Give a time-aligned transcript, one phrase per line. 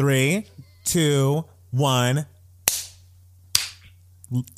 [0.00, 0.46] Three,
[0.86, 2.24] two, one.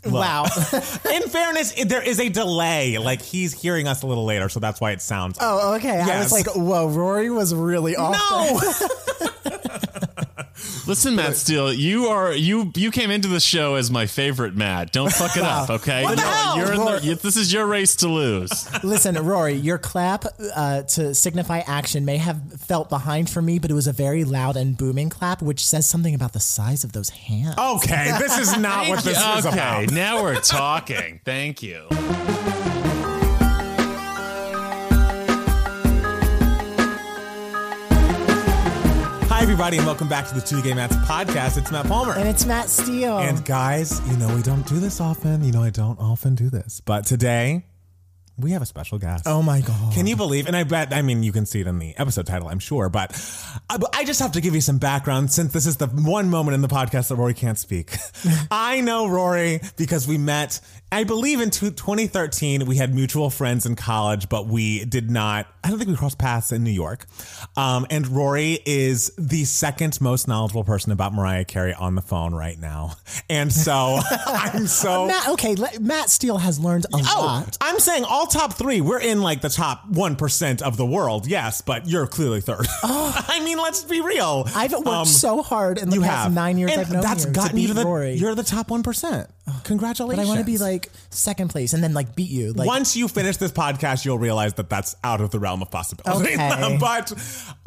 [0.04, 0.44] Wow.
[1.12, 2.98] In fairness, there is a delay.
[2.98, 5.38] Like he's hearing us a little later, so that's why it sounds.
[5.40, 5.98] oh, okay.
[6.00, 8.12] I was like, whoa, Rory was really off.
[8.12, 8.60] no.
[10.92, 14.92] Listen, Matt Steele, you are you you came into the show as my favorite Matt.
[14.92, 16.02] Don't fuck it up, okay?
[16.02, 16.56] What the You're- hell?
[16.58, 18.68] you're in the- Rory- you- this is your race to lose.
[18.84, 23.70] Listen, Rory, your clap uh, to signify action may have felt behind for me, but
[23.70, 26.92] it was a very loud and booming clap, which says something about the size of
[26.92, 27.56] those hands.
[27.56, 29.92] Okay, this is not what this is okay, about.
[29.92, 31.20] now we're talking.
[31.24, 31.86] Thank you.
[39.62, 41.56] Everybody, and welcome back to the Two Gay Mats podcast.
[41.56, 42.14] It's Matt Palmer.
[42.14, 43.18] And it's Matt Steele.
[43.18, 45.44] And guys, you know, we don't do this often.
[45.44, 46.80] You know, I don't often do this.
[46.80, 47.64] But today,
[48.36, 49.22] we have a special guest.
[49.28, 49.92] oh my God.
[49.92, 50.48] Can you believe?
[50.48, 52.88] And I bet, I mean, you can see it in the episode title, I'm sure,
[52.88, 53.12] but
[53.70, 56.28] I, but I just have to give you some background since this is the one
[56.28, 57.94] moment in the podcast that Rory can't speak.
[58.50, 60.58] I know Rory because we met,
[60.92, 65.46] I believe in two- 2013, we had mutual friends in college, but we did not,
[65.64, 67.06] I don't think we crossed paths in New York.
[67.56, 72.34] Um, and Rory is the second most knowledgeable person about Mariah Carey on the phone
[72.34, 72.92] right now.
[73.30, 75.06] And so I'm so.
[75.06, 77.56] Matt, okay, le- Matt Steele has learned a Oh, lot.
[77.62, 78.82] I'm saying all top three.
[78.82, 82.66] We're in like the top 1% of the world, yes, but you're clearly third.
[82.84, 84.46] I mean, let's be real.
[84.54, 86.34] I've worked Um, so hard in the you past have.
[86.34, 88.12] nine years and I've known that's you gotten to you beat to the, Rory.
[88.12, 88.82] You're the top 1%.
[89.41, 90.26] but Congratulations.
[90.26, 92.52] But I want to be like second place and then like beat you.
[92.52, 95.70] Like, Once you finish this podcast, you'll realize that that's out of the realm of
[95.70, 96.34] possibility.
[96.34, 96.76] Okay.
[96.80, 97.12] but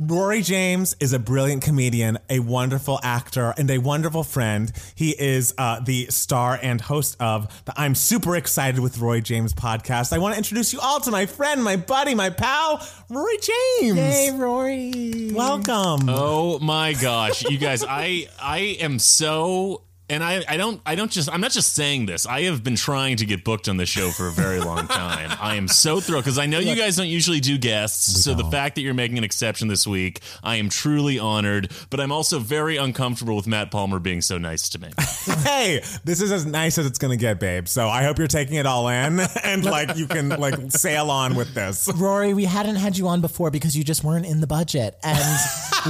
[0.02, 4.72] Rory James is a brilliant comedian, a wonderful actor, and a wonderful friend.
[4.96, 9.54] He is uh, the star and host of the I'm Super Excited with Rory James
[9.54, 10.14] podcast.
[10.14, 13.98] I want to introduce you all to my friend, my buddy, my pal, Rory James.
[13.98, 15.32] Hey, Rory.
[15.34, 16.10] Welcome.
[16.10, 21.12] Oh my gosh, you guys, I I am so and I, I don't I don't
[21.12, 22.26] just I'm not just saying this.
[22.26, 25.32] I have been trying to get booked on the show for a very long time.
[25.40, 28.24] I am so thrilled because I know you guys don't usually do guests.
[28.24, 31.72] So the fact that you're making an exception this week, I am truly honored.
[31.90, 34.90] But I'm also very uncomfortable with Matt Palmer being so nice to me.
[35.44, 37.68] hey, this is as nice as it's gonna get, babe.
[37.68, 41.36] So I hope you're taking it all in and like you can like sail on
[41.36, 41.92] with this.
[41.96, 44.98] Rory, we hadn't had you on before because you just weren't in the budget.
[45.04, 45.40] And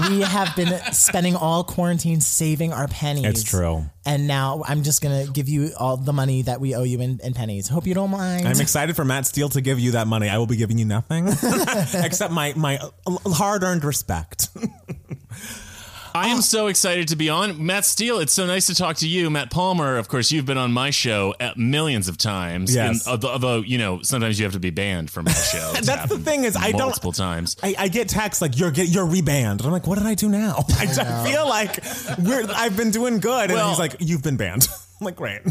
[0.09, 3.25] we have been spending all quarantine saving our pennies.
[3.25, 3.85] It's true.
[4.05, 7.01] And now I'm just going to give you all the money that we owe you
[7.01, 7.67] in, in pennies.
[7.67, 8.47] Hope you don't mind.
[8.47, 10.29] I'm excited for Matt Steele to give you that money.
[10.29, 11.27] I will be giving you nothing
[11.93, 12.79] except my my
[13.25, 14.49] hard earned respect.
[16.15, 16.41] I am oh.
[16.41, 17.65] so excited to be on.
[17.65, 19.29] Matt Steele, it's so nice to talk to you.
[19.29, 22.73] Matt Palmer, of course, you've been on my show at millions of times.
[22.73, 23.05] Yes.
[23.05, 25.73] And although, although, you know, sometimes you have to be banned from my show.
[25.75, 27.57] It's That's the happened thing is I don't- multiple times.
[27.61, 29.63] I, I get texts like you're get you're rebanned.
[29.65, 30.63] I'm like, what did I do now?
[30.69, 31.83] I, I feel like
[32.19, 34.67] we're I've been doing good, and Well- he's like, you've been banned.
[35.01, 35.41] I'm like, great.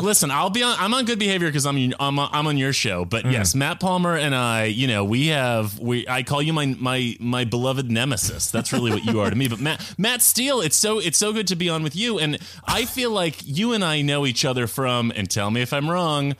[0.00, 0.76] Listen, I'll be on.
[0.78, 3.04] I'm on good behavior because I'm I'm I'm on your show.
[3.04, 3.32] But Mm.
[3.32, 6.06] yes, Matt Palmer and I, you know, we have we.
[6.08, 8.50] I call you my my my beloved nemesis.
[8.50, 9.48] That's really what you are to me.
[9.48, 12.38] But Matt Matt Steele, it's so it's so good to be on with you, and
[12.66, 15.12] I feel like you and I know each other from.
[15.16, 16.34] And tell me if I'm wrong.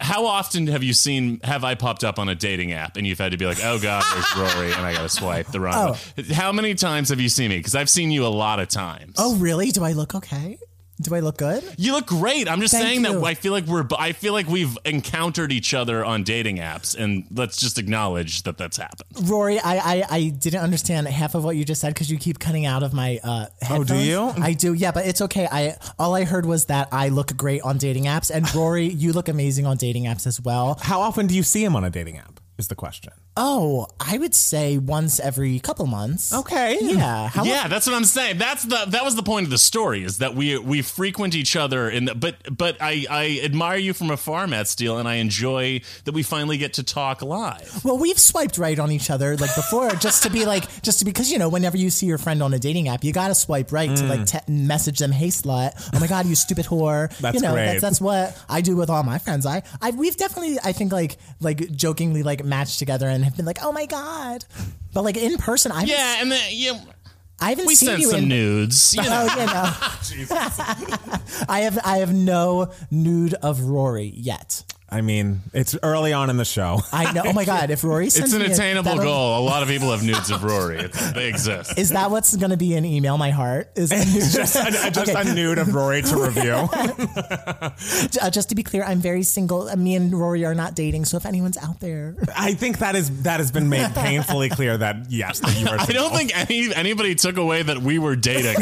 [0.00, 3.20] How often have you seen have I popped up on a dating app and you've
[3.20, 5.92] had to be like, oh god, there's Rory, and I got to swipe the wrong
[6.16, 6.24] way?
[6.34, 7.58] How many times have you seen me?
[7.58, 9.14] Because I've seen you a lot of times.
[9.16, 9.70] oh, really?
[9.70, 10.58] Do I look okay?
[11.00, 11.62] Do I look good?
[11.76, 12.48] You look great.
[12.48, 13.20] I'm just Thank saying you.
[13.20, 16.96] that I feel like we're I feel like we've encountered each other on dating apps,
[16.96, 19.28] and let's just acknowledge that that's happened.
[19.28, 22.38] Rory, I, I, I didn't understand half of what you just said because you keep
[22.38, 23.88] cutting out of my uh, headphones.
[23.88, 24.32] do you?
[24.38, 25.46] I do, yeah, but it's okay.
[25.50, 29.12] I all I heard was that I look great on dating apps, and Rory, you
[29.12, 30.78] look amazing on dating apps as well.
[30.80, 32.40] How often do you see him on a dating app?
[32.58, 33.12] Is the question.
[33.36, 36.32] Oh, I would say once every couple months.
[36.32, 36.78] Okay.
[36.80, 37.28] Yeah.
[37.28, 38.38] How yeah, that's what I'm saying.
[38.38, 41.54] That's the that was the point of the story is that we we frequent each
[41.54, 45.16] other in the, but but I I admire you from afar, Matt Steele, and I
[45.16, 47.84] enjoy that we finally get to talk live.
[47.84, 51.04] Well, we've swiped right on each other like before, just to be like, just to
[51.04, 53.70] because you know, whenever you see your friend on a dating app, you gotta swipe
[53.70, 54.46] right to like mm.
[54.46, 57.66] te- message them, "Hey slut," "Oh my god, you stupid whore." That's you know, great.
[57.66, 59.44] that's that's what I do with all my friends.
[59.44, 63.44] I, I we've definitely, I think, like like jokingly like matched together and have been
[63.46, 64.44] like, "Oh my god,"
[64.94, 66.80] but like in person, I haven't, Yeah, and then yeah,
[67.40, 68.28] I haven't we seen sent you some in.
[68.28, 68.94] nudes.
[68.94, 69.26] You know.
[69.28, 70.26] Oh, you know,
[71.48, 74.62] I have I have no nude of Rory yet.
[74.96, 76.80] I mean, it's early on in the show.
[76.90, 77.22] I know.
[77.26, 77.68] Oh my god!
[77.70, 79.38] If Rory sends It's an me attainable that'll- goal.
[79.38, 80.78] A lot of people have nudes of Rory.
[80.78, 81.78] It's, they exist.
[81.78, 83.18] Is that what's going to be in email?
[83.18, 83.90] My heart is
[84.34, 85.30] just a, just Okay.
[85.30, 86.54] a nude of Rory to review.
[88.22, 88.84] uh, just to be clear.
[88.84, 89.68] I'm very single.
[89.68, 91.04] Uh, me and Rory are not dating.
[91.04, 94.78] So if anyone's out there, I think that is that has been made painfully clear
[94.78, 95.78] that yes, that you are.
[95.78, 98.56] I don't think any anybody took away that we were dating.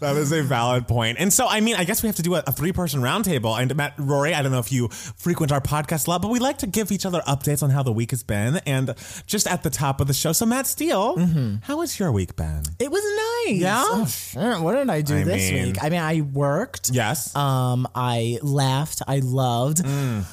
[0.00, 1.18] That is a valid point.
[1.18, 3.58] And so, I mean, I guess we have to do a, a three person roundtable.
[3.60, 6.38] And Matt, Rory, I don't know if you frequent our podcast a lot, but we
[6.38, 8.56] like to give each other updates on how the week has been.
[8.66, 8.94] And
[9.26, 11.18] just at the top of the show, so Matt Steele,
[11.62, 12.62] how has your week been?
[12.78, 13.02] it was
[13.46, 13.58] nice.
[13.60, 13.82] Yeah?
[13.86, 14.60] Oh, sure.
[14.62, 15.76] What did I do I this mean- week?
[15.82, 16.90] I mean, I worked.
[16.90, 17.34] Yes.
[17.34, 19.02] Um, I laughed.
[19.06, 19.78] I loved.
[19.78, 20.24] Mm.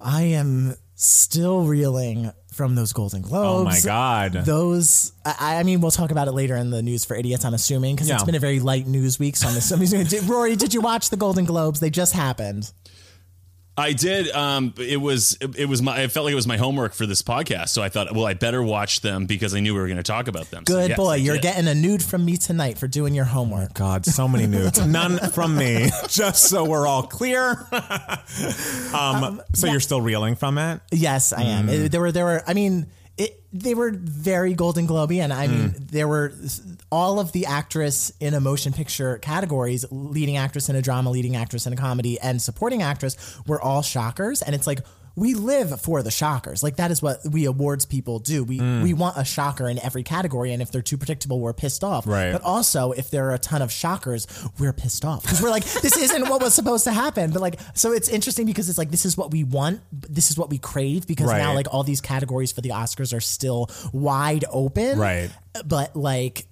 [0.00, 3.60] I am still reeling from those Golden Globes.
[3.60, 4.32] oh my God.
[4.44, 7.44] Those, I, I mean, we'll talk about it later in the news for idiots.
[7.44, 9.36] I'm assuming because it's been a very light news week.
[9.36, 10.06] So I'm assuming.
[10.26, 11.78] Rory, did you watch the Golden Globes?
[11.78, 12.70] They just happened.
[13.78, 14.30] I did.
[14.32, 16.02] Um, it was it, it was my.
[16.02, 18.34] I felt like it was my homework for this podcast, so I thought, well, I
[18.34, 20.64] better watch them because I knew we were going to talk about them.
[20.66, 21.42] So, Good yes, boy, I you're did.
[21.42, 23.74] getting a nude from me tonight for doing your homework.
[23.74, 24.84] God, so many nudes.
[24.84, 27.66] None from me, just so we're all clear.
[28.94, 30.80] um, so you're still reeling from it?
[30.90, 31.68] Yes, I am.
[31.68, 31.84] Mm.
[31.86, 32.42] It- there were there were.
[32.46, 32.86] I mean,
[33.18, 35.90] it, they were very Golden Globey, and I mean, Mm.
[35.90, 36.32] there were
[36.90, 41.36] all of the actress in a motion picture categories, leading actress in a drama, leading
[41.36, 43.16] actress in a comedy, and supporting actress
[43.46, 44.80] were all shockers, and it's like.
[45.18, 46.62] We live for the shockers.
[46.62, 48.44] Like that is what we awards people do.
[48.44, 48.82] We Mm.
[48.82, 52.06] we want a shocker in every category, and if they're too predictable, we're pissed off.
[52.06, 52.32] Right.
[52.32, 54.26] But also, if there are a ton of shockers,
[54.58, 57.30] we're pissed off because we're like, this isn't what was supposed to happen.
[57.32, 60.38] But like, so it's interesting because it's like this is what we want, this is
[60.38, 64.44] what we crave because now like all these categories for the Oscars are still wide
[64.50, 64.98] open.
[64.98, 65.30] Right.
[65.64, 66.46] But like.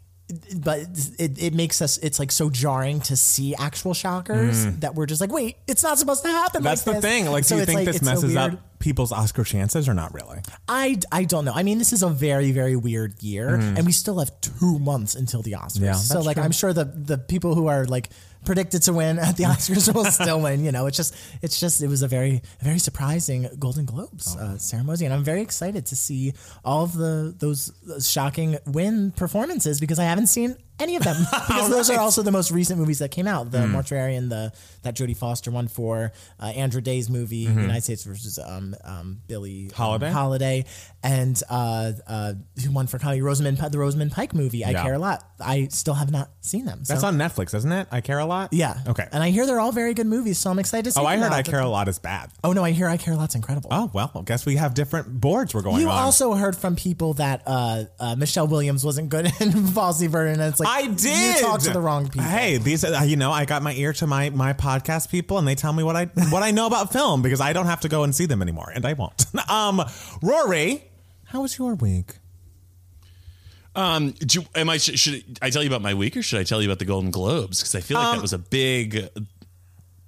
[0.56, 0.81] But
[1.19, 5.20] it, it makes us it's like so jarring to see actual shockers that we're just
[5.20, 6.64] like wait it's not supposed to happen Mm.
[6.64, 7.11] That's like the this.
[7.11, 7.26] thing.
[7.31, 8.55] Like, So do you think like- this messes weird.
[8.55, 10.38] up people's Oscar chances or not really?
[10.69, 11.52] I, I don't know.
[11.55, 15.14] I mean, this is a very, very weird year, and we still have two months
[15.14, 15.78] until the Oscars.
[15.78, 15.84] Mm.
[15.84, 16.44] Yeah, so, like, true.
[16.44, 18.11] I'm sure the the people who are like
[18.46, 20.64] predicted to win at the Oscars will still win.
[20.64, 24.43] You know, it's just, it's just, it was a very, very surprising Golden Globes Oh.
[24.43, 26.32] uh, ceremony, and I'm very excited to see
[26.64, 27.70] all of the those
[28.08, 32.32] shocking win performances because I haven't seen any of them because those are also the
[32.32, 33.50] most recent movies that came out.
[33.50, 33.67] The.
[33.67, 34.52] Mauritanian and the
[34.82, 39.64] that Jodie Foster one for uh, Andra Day's movie United States versus um, um, Billie
[39.64, 39.76] um, Mm-hmm.
[39.82, 40.11] Holiday?
[40.11, 40.64] Holiday,
[41.02, 42.32] and uh, uh,
[42.64, 43.20] who won for comedy?
[43.23, 44.64] Rosamund, the Rosamund Pike movie.
[44.64, 44.82] I Yeah.
[44.82, 45.25] care a lot.
[45.40, 46.84] I still have not seen them.
[46.84, 46.94] So.
[46.94, 47.88] That's on Netflix, isn't it?
[47.90, 48.52] I Care a Lot?
[48.52, 48.78] Yeah.
[48.87, 49.06] Okay.
[49.12, 51.00] And I hear they're all very good movies, so I'm excited to see.
[51.00, 51.37] Oh, I heard now.
[51.37, 52.31] I Care a Lot is bad.
[52.44, 53.69] Oh no, I hear I care a lot's incredible.
[53.73, 55.81] Oh, well, I guess we have different boards we're going on.
[55.81, 56.02] you on.
[56.02, 60.40] also heard from people that uh, uh, Michelle Williams wasn't good in Fosse/Verdon.
[60.40, 61.36] And it's like I did.
[61.36, 62.22] You talked to the wrong people.
[62.28, 65.46] Hey, these uh, you know, I got my ear to my my podcast people, and
[65.46, 67.88] they tell me what I what I know about film because I don't have to
[67.88, 69.24] go and see them anymore, and I won't.
[69.50, 69.82] um,
[70.22, 70.84] Rory,
[71.24, 72.18] how was your week?
[73.74, 76.40] Um, do you- am I should, should I tell you about my week or should
[76.40, 77.60] I tell you about the Golden Globes?
[77.60, 79.08] Because I feel like that was a big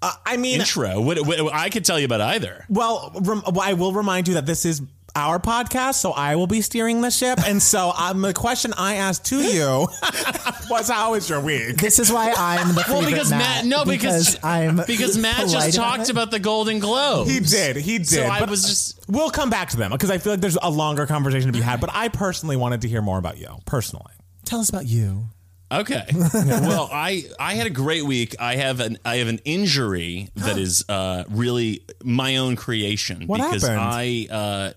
[0.00, 1.00] Uh, I mean, intro.
[1.02, 2.64] What, what, I could tell you about either.
[2.70, 4.80] well, rem- well, I will remind you that this is
[5.14, 8.96] our podcast, so I will be steering the ship, and so um, the question I
[8.96, 9.88] asked to you
[10.70, 14.42] was, "How was your week?" This is why I'm the Well, because Matt, no, because
[14.44, 16.10] I'm because Matt just talked it.
[16.10, 17.30] about the Golden Globes.
[17.30, 17.76] He did.
[17.76, 18.06] He did.
[18.06, 20.70] So I was just We'll come back to them because I feel like there's a
[20.70, 21.80] longer conversation to be had.
[21.80, 24.12] But I personally wanted to hear more about you personally.
[24.44, 25.28] Tell us about you.
[25.70, 26.04] Okay.
[26.34, 28.36] well, I I had a great week.
[28.40, 33.38] I have an I have an injury that is uh, really my own creation What
[33.38, 33.80] because happened?
[33.80, 34.72] I uh,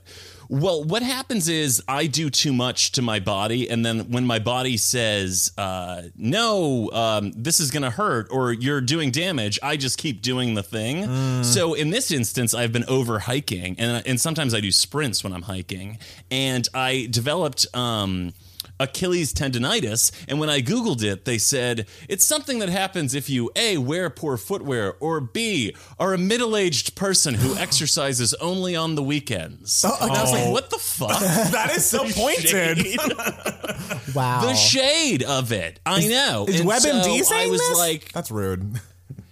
[0.49, 4.39] well, what happens is I do too much to my body, and then when my
[4.39, 9.77] body says uh, no, um, this is going to hurt or you're doing damage, I
[9.77, 11.05] just keep doing the thing.
[11.05, 11.45] Mm.
[11.45, 15.31] So in this instance, I've been over hiking, and and sometimes I do sprints when
[15.31, 17.65] I'm hiking, and I developed.
[17.73, 18.33] Um,
[18.81, 20.11] Achilles tendonitis.
[20.27, 24.09] And when I Googled it, they said it's something that happens if you A, wear
[24.09, 29.85] poor footwear, or B, are a middle aged person who exercises only on the weekends.
[29.87, 31.19] Oh, and I was like, what the fuck?
[31.51, 32.85] That is so pointed.
[34.15, 34.41] Wow.
[34.41, 35.79] the shade of it.
[35.85, 36.45] I know.
[36.47, 37.77] Is And WebMD so I saying was this?
[37.77, 38.79] like, That's rude.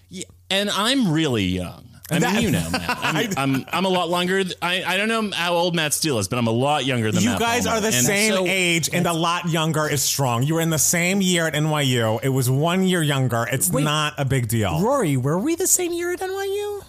[0.09, 1.88] yeah, and I'm really young.
[2.11, 2.97] I mean, you know, Matt.
[3.01, 4.43] I'm, I'm, I'm a lot longer.
[4.43, 7.11] th- I, I don't know how old Matt Steele is, but I'm a lot younger
[7.11, 10.01] than You Matt guys are the And same so- age and a lot younger is
[10.01, 10.43] strong.
[10.43, 12.19] You were in the same year at NYU.
[12.23, 13.45] It was one year younger.
[13.51, 14.81] It's not a big deal.
[14.81, 16.83] Rory, were we the same year at NYU?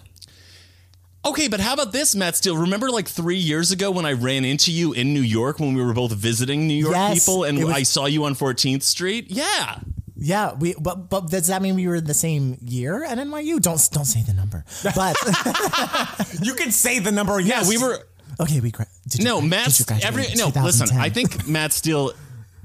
[1.23, 2.57] Okay, but how about this, Matt Steele?
[2.57, 5.83] Remember like three years ago when I ran into you in New York when we
[5.83, 8.81] were both visiting New York Yes, people and it was- I saw you on 14th
[8.81, 9.27] Street?
[9.29, 9.79] Yeah.
[10.23, 13.59] Yeah, we but but does that mean we were in the same year at NYU?
[13.59, 14.63] Don't don't say the number.
[14.83, 15.17] But
[16.43, 17.39] You can say the number.
[17.39, 17.97] Yes, we were.
[18.39, 19.73] okay, we gra- did you No, gra- Matt.
[19.73, 20.47] did Every no.
[20.63, 22.13] Listen, I think Matt Steele.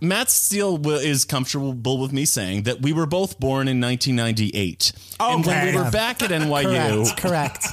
[0.02, 4.92] Matt Steele wi- is comfortable with me saying that we were both born in 1998,
[5.18, 5.32] Okay.
[5.32, 7.62] and when we were back at NYU, correct.
[7.62, 7.66] correct.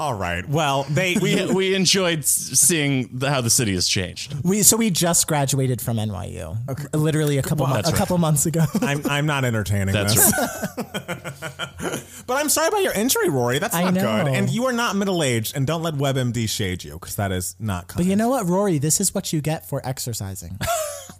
[0.00, 0.48] All right.
[0.48, 4.34] Well, they we we enjoyed seeing the, how the city has changed.
[4.42, 6.56] We so we just graduated from NYU,
[6.94, 8.64] literally a couple Well, months, that's a couple months ago.
[8.80, 10.32] I'm I'm not entertaining That's this.
[10.38, 12.04] right.
[12.26, 13.58] But I'm sorry about your injury, Rory.
[13.58, 14.24] That's I not know.
[14.24, 14.32] good.
[14.34, 15.56] And you are not middle aged.
[15.56, 17.88] And don't let WebMD shade you because that is not.
[17.88, 17.98] Kind.
[17.98, 18.78] But you know what, Rory?
[18.78, 20.58] This is what you get for exercising.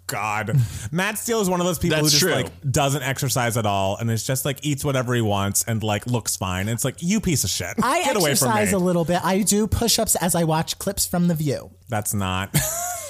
[0.07, 0.57] God,
[0.91, 2.33] Matt Steele is one of those people who just true.
[2.33, 6.05] like doesn't exercise at all and is just like eats whatever he wants and like
[6.07, 6.63] looks fine.
[6.63, 7.75] And it's like you piece of shit.
[7.81, 8.70] I Get away from exercise me.
[8.73, 9.21] A little bit.
[9.25, 11.71] I do push-ups as I watch clips from The View.
[11.89, 12.57] That's not.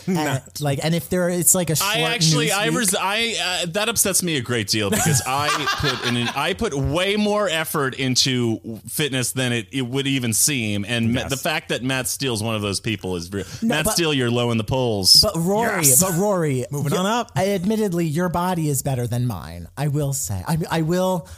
[0.06, 2.78] And, like, and if there, it's like a short I actually, news I, week.
[2.78, 5.48] res- I uh, that upsets me a great deal because I
[5.78, 10.84] put in, I put way more effort into fitness than it, it would even seem,
[10.88, 11.30] and Ma- Yes.
[11.30, 13.44] the fact that Matt Steele's one of those people is real.
[13.62, 15.20] Matt but- Steele, you're low in the polls.
[15.22, 16.00] But Rory, Yes.
[16.02, 17.30] but Rory, Moving on up.
[17.36, 19.68] I, admittedly, your body is better than mine.
[19.76, 20.42] I will say.
[20.48, 21.28] I, I will.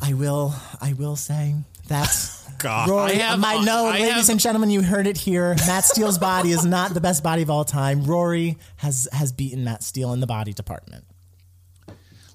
[0.00, 0.54] I will.
[0.80, 1.54] I will say
[1.88, 2.08] that.
[2.58, 2.88] God.
[2.88, 5.54] Rory, I have- my, no, I ladies have- and gentlemen, you heard it here.
[5.66, 8.04] Matt Steele's body is not the best body of all time.
[8.04, 11.04] Rory has has beaten Matt Steele in the body department.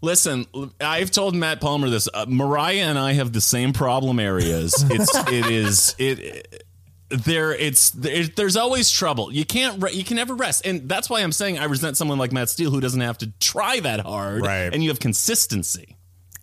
[0.02, 0.46] Listen,
[0.80, 2.08] I've told Matt Palmer this.
[2.14, 4.74] Uh, Mariah and I have the same problem areas.
[4.90, 6.66] It's it is it.
[7.12, 9.34] There, it's there, there's always trouble.
[9.34, 12.20] You can't re- you can never rest, and that's why I'm saying I resent someone
[12.20, 14.72] like Matt Steele who doesn't have to try that hard, Right.
[14.72, 15.96] And you have consistency.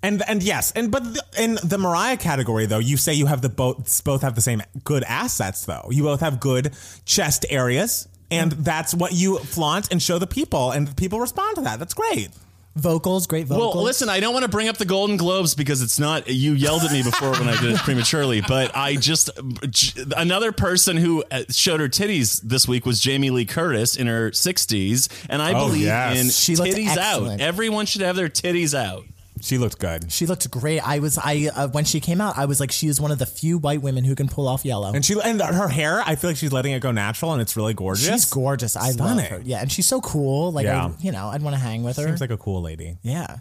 [0.07, 3.43] And and yes, and but the, in the Mariah category though, you say you have
[3.43, 5.89] the both both have the same good assets though.
[5.91, 10.71] You both have good chest areas, and that's what you flaunt and show the people,
[10.71, 11.79] and people respond to that.
[11.81, 12.29] That's great.
[12.77, 13.75] Vocals, great vocals.
[13.75, 16.29] Well, listen, I don't want to bring up the Golden Globes because it's not.
[16.29, 19.31] You yelled at me before when I did it prematurely, but I just
[20.15, 24.31] another person who uh, showed her titties this week was Jamie Lee Curtis in her
[24.31, 26.21] 60s, and I Oh, believe yes.
[26.21, 27.41] in She looked titties out.
[27.41, 29.05] Everyone should have their titties out.
[29.41, 30.81] She looked good, She looked great.
[30.81, 33.19] I was I uh, when she came out, I was like, she is one of
[33.19, 34.93] the few white women who can pull off yellow.
[34.93, 36.03] and she and her hair.
[36.05, 38.07] I feel like she's letting it go natural, and it's really gorgeous.
[38.07, 38.77] She's gorgeous.
[38.77, 39.17] I Stunning.
[39.17, 39.41] love her.
[39.45, 40.53] Yeah, and she's so cool.
[40.53, 40.87] Like, Yeah.
[40.87, 42.05] I, you know, I'd want to hang with her.
[42.07, 42.97] Seems like a cool lady.
[43.03, 43.37] yeah,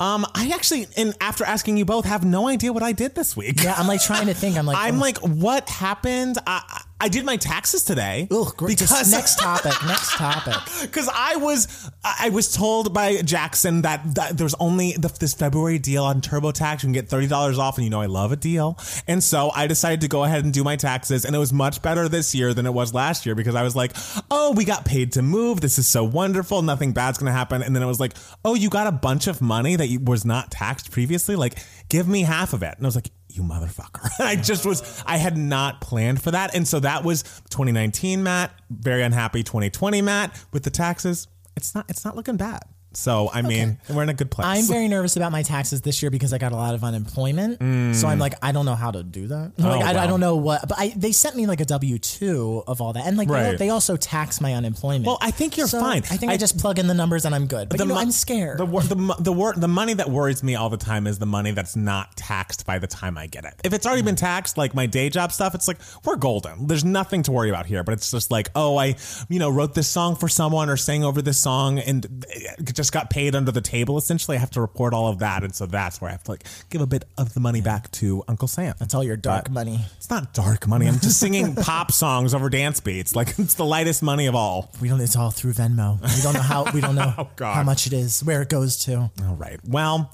[0.00, 3.36] Um, I actually, and after asking you both, have no idea what I did this
[3.36, 3.62] week.
[3.62, 3.74] yeah.
[3.76, 4.56] I'm like trying to think.
[4.58, 6.38] I'm like, I'm oh, like, what happened?
[6.46, 8.28] I I did my taxes today.
[8.30, 8.78] ugh, great.
[8.78, 9.72] Because next topic.
[9.84, 10.54] Next topic.
[10.82, 15.80] Because I was, I was told by Jackson that, that there's only the, this February
[15.80, 16.74] deal on TurboTax.
[16.74, 18.78] You can get thirty dollars off, and you know I love a deal.
[19.08, 21.82] And so I decided to go ahead and do my taxes, and it was much
[21.82, 23.96] better this year than it was last year because I was like,
[24.30, 25.60] oh, we got paid to move.
[25.60, 26.62] This is so wonderful.
[26.62, 27.62] Nothing bad's gonna happen.
[27.62, 28.12] And then it was like,
[28.44, 31.34] oh, you got a bunch of money that you, was not taxed previously.
[31.34, 32.76] Like, give me half of it.
[32.76, 33.10] And I was like.
[33.34, 34.08] You motherfucker.
[34.18, 36.54] I just was, I had not planned for that.
[36.54, 38.52] And so that was 2019, Matt.
[38.70, 41.28] Very unhappy 2020, Matt, with the taxes.
[41.56, 42.62] It's not, it's not looking bad.
[42.94, 44.46] So, I mean, we're in a good place.
[44.46, 47.58] I'm very nervous about my taxes this year because I got a lot of unemployment.
[47.60, 47.64] So
[48.08, 48.20] I'm mm.
[48.20, 49.52] like, I don't know how to do that.
[49.58, 49.96] Like, oh, I, I Mm.
[49.96, 50.06] wow.
[50.06, 53.06] don't know what, but I, they sent me like a W two of all that,
[53.06, 53.58] and like they- Right.
[53.58, 55.06] they, also tax my unemployment.
[55.06, 56.02] Well, I think you're So fine.
[56.10, 57.68] I think I, I- just plug in the numbers and I'm good.
[57.68, 58.58] But you know, mo- I'm scared.
[58.58, 61.18] The wor- the mo- the, wor- the money that worries me all the time is
[61.18, 63.54] the money that's not taxed by the time I get it.
[63.64, 64.18] If it's already been mm.
[64.18, 66.66] taxed, like my day job stuff, it's like we're golden.
[66.66, 67.82] There's nothing to worry about here.
[67.84, 68.96] But it's just like, oh, I
[69.28, 72.54] you know wrote this song for someone or sang over this song and eh, eh,
[72.58, 73.96] it just got paid under the table.
[73.96, 76.32] Essentially, I have to report all of that, and so that's where I have to
[76.32, 78.74] like give a bit of the money back to Uncle Sam.
[78.78, 79.80] That's all your dark money.
[79.96, 80.86] It's not dark money.
[80.88, 83.14] I'm just singing pop songs over dance beats.
[83.16, 84.70] Like it's the lightest money of all.
[84.80, 85.00] We don't.
[85.00, 86.00] It's all through Venmo.
[86.16, 86.70] We don't know how.
[86.72, 89.10] We don't know Oh, how much it is, where it goes to.
[89.26, 89.58] All right.
[89.66, 90.10] Well,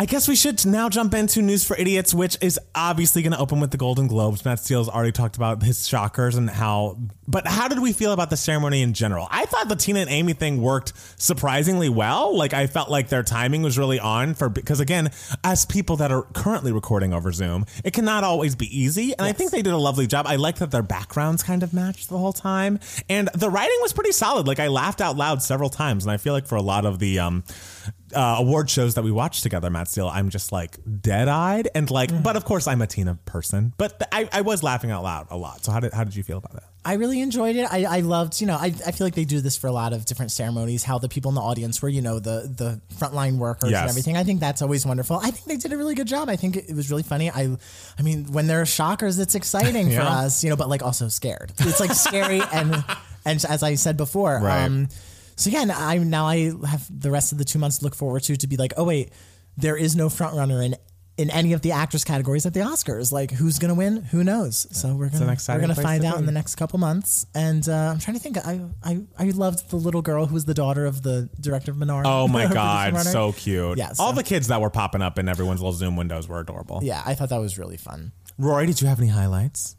[0.00, 3.38] I guess we should now jump into News for Idiots, which is obviously going to
[3.40, 4.44] open with the Golden Globes.
[4.44, 8.30] Matt Steele's already talked about his shockers and how, but how did we feel about
[8.30, 9.26] the ceremony in general?
[9.28, 12.36] I thought the Tina and Amy thing worked surprisingly well.
[12.36, 15.10] Like I felt like their timing was really on for, because again,
[15.42, 19.14] as people that are currently recording over Zoom, it cannot always be easy.
[19.18, 20.28] And I think they did a lovely job.
[20.28, 22.78] I like that their backgrounds kind of matched the whole time.
[23.08, 24.46] And the writing was pretty solid.
[24.46, 26.04] Like I laughed out loud several times.
[26.04, 27.42] And I feel like for a lot of the, um,
[28.14, 31.90] uh, award shows that we watched together, Matt Steele, I'm just like dead eyed and
[31.90, 32.22] like, Mm.
[32.22, 35.26] but of course I'm a Tina person, but th- I, I was laughing out loud
[35.30, 35.64] a lot.
[35.64, 36.64] So how did how did you feel about that?
[36.84, 37.66] I really enjoyed it.
[37.70, 39.92] I, I loved, you know, I, I feel like they do this for a lot
[39.92, 43.36] of different ceremonies, how the people in the audience were, you know, the the frontline
[43.36, 43.80] workers Yes.
[43.82, 44.16] and everything.
[44.16, 45.16] I think that's always wonderful.
[45.22, 46.30] I think they did a really good job.
[46.30, 47.30] I think it, it was really funny.
[47.30, 47.56] I
[47.98, 51.08] I mean, when there are shockers, it's exciting for us, you know, but like also
[51.08, 51.52] scared.
[51.58, 52.82] It's like scary and
[53.26, 54.62] and as I said before, Right.
[54.64, 54.88] um
[55.38, 57.94] so yeah, and I now I have the rest of the two months to look
[57.94, 59.10] forward to to be like, oh wait,
[59.56, 60.74] there is no front runner in
[61.16, 63.10] in any of the actress categories at the Oscars.
[63.12, 64.02] Like who's gonna win?
[64.02, 64.66] Who knows?
[64.70, 67.26] So we're gonna we're gonna find out in the next couple months.
[67.34, 68.38] And uh, I'm trying to think.
[68.38, 71.76] I, I I loved the little girl who was the daughter of the director of
[71.76, 72.02] Minari.
[72.04, 73.78] Oh my god, so cute.
[73.78, 76.80] Yeah, All the kids that were popping up in everyone's little Zoom windows were adorable.
[76.82, 78.12] yeah, I thought that was really fun.
[78.38, 79.74] Rory, did you have any highlights?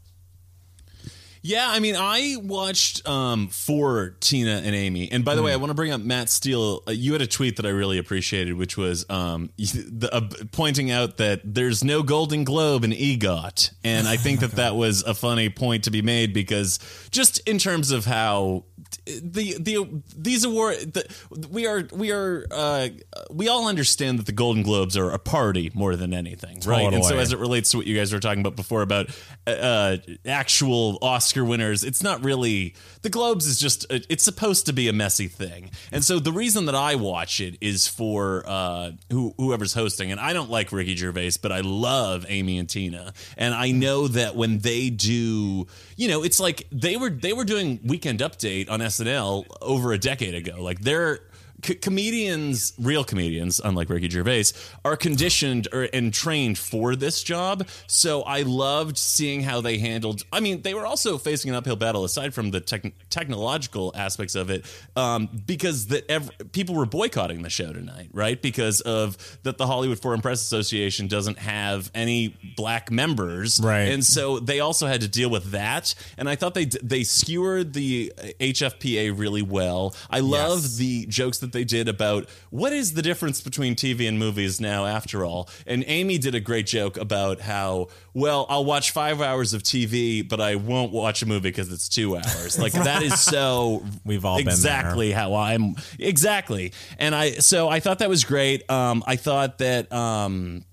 [1.42, 5.56] Yeah, I mean, I watched um, for Tina and Amy, and by the way, I
[5.56, 6.82] want to bring up Matt Steele.
[6.86, 10.90] Uh, you had a tweet that I really appreciated, which was um, the, uh, pointing
[10.90, 15.14] out that there's no Golden Globe in EGOT, and I think that that was a
[15.14, 16.78] funny point to be made because
[17.10, 18.64] just in terms of how
[19.06, 21.06] the the these award the,
[21.50, 22.88] we are we are uh,
[23.30, 26.92] we all understand that the Golden Globes are a party more than anything, right?
[26.92, 29.08] And so as it relates to what you guys were talking about before about
[29.46, 34.66] uh, uh, actual Oscar winners, it's not really the Globes is just uh, it's supposed
[34.66, 38.44] to be a messy thing, and so the reason that I watch it is for
[38.46, 42.68] uh, who, whoever's hosting, and I don't like Ricky Gervais, but I love Amy and
[42.68, 47.32] Tina, and I know that when they do, you know, it's like they were they
[47.32, 51.20] were doing Weekend Update on SNL over a decade ago, like they're
[51.64, 54.44] c- comedians, real comedians, unlike Ricky Gervais,
[54.84, 57.66] are conditioned or and trained for this job.
[57.86, 60.22] So I loved seeing how they handled.
[60.32, 64.34] I mean, they were also facing an uphill battle aside from the tech, technological aspects
[64.34, 64.64] of it,
[64.96, 68.40] um, because ev- people were boycotting the show tonight, right?
[68.40, 73.88] Because of that, the Hollywood Foreign Press Association doesn't have any black members, Right.
[73.90, 75.94] And so they also had to deal with that.
[76.16, 79.94] And I thought they they skewered the HFPA really well.
[80.08, 80.76] I love Yes.
[80.76, 84.86] the jokes that they did about what is the difference between TV and movies now
[84.86, 85.48] after all.
[85.66, 90.26] And Amy did a great joke about how well I'll watch 5 hours of TV
[90.26, 92.58] but I won't watch a movie because it's 2 hours.
[92.58, 96.72] Like that is so We've all been exactly how I'm exactly.
[96.98, 98.68] And I so I thought that was great.
[98.70, 100.64] Um I thought that um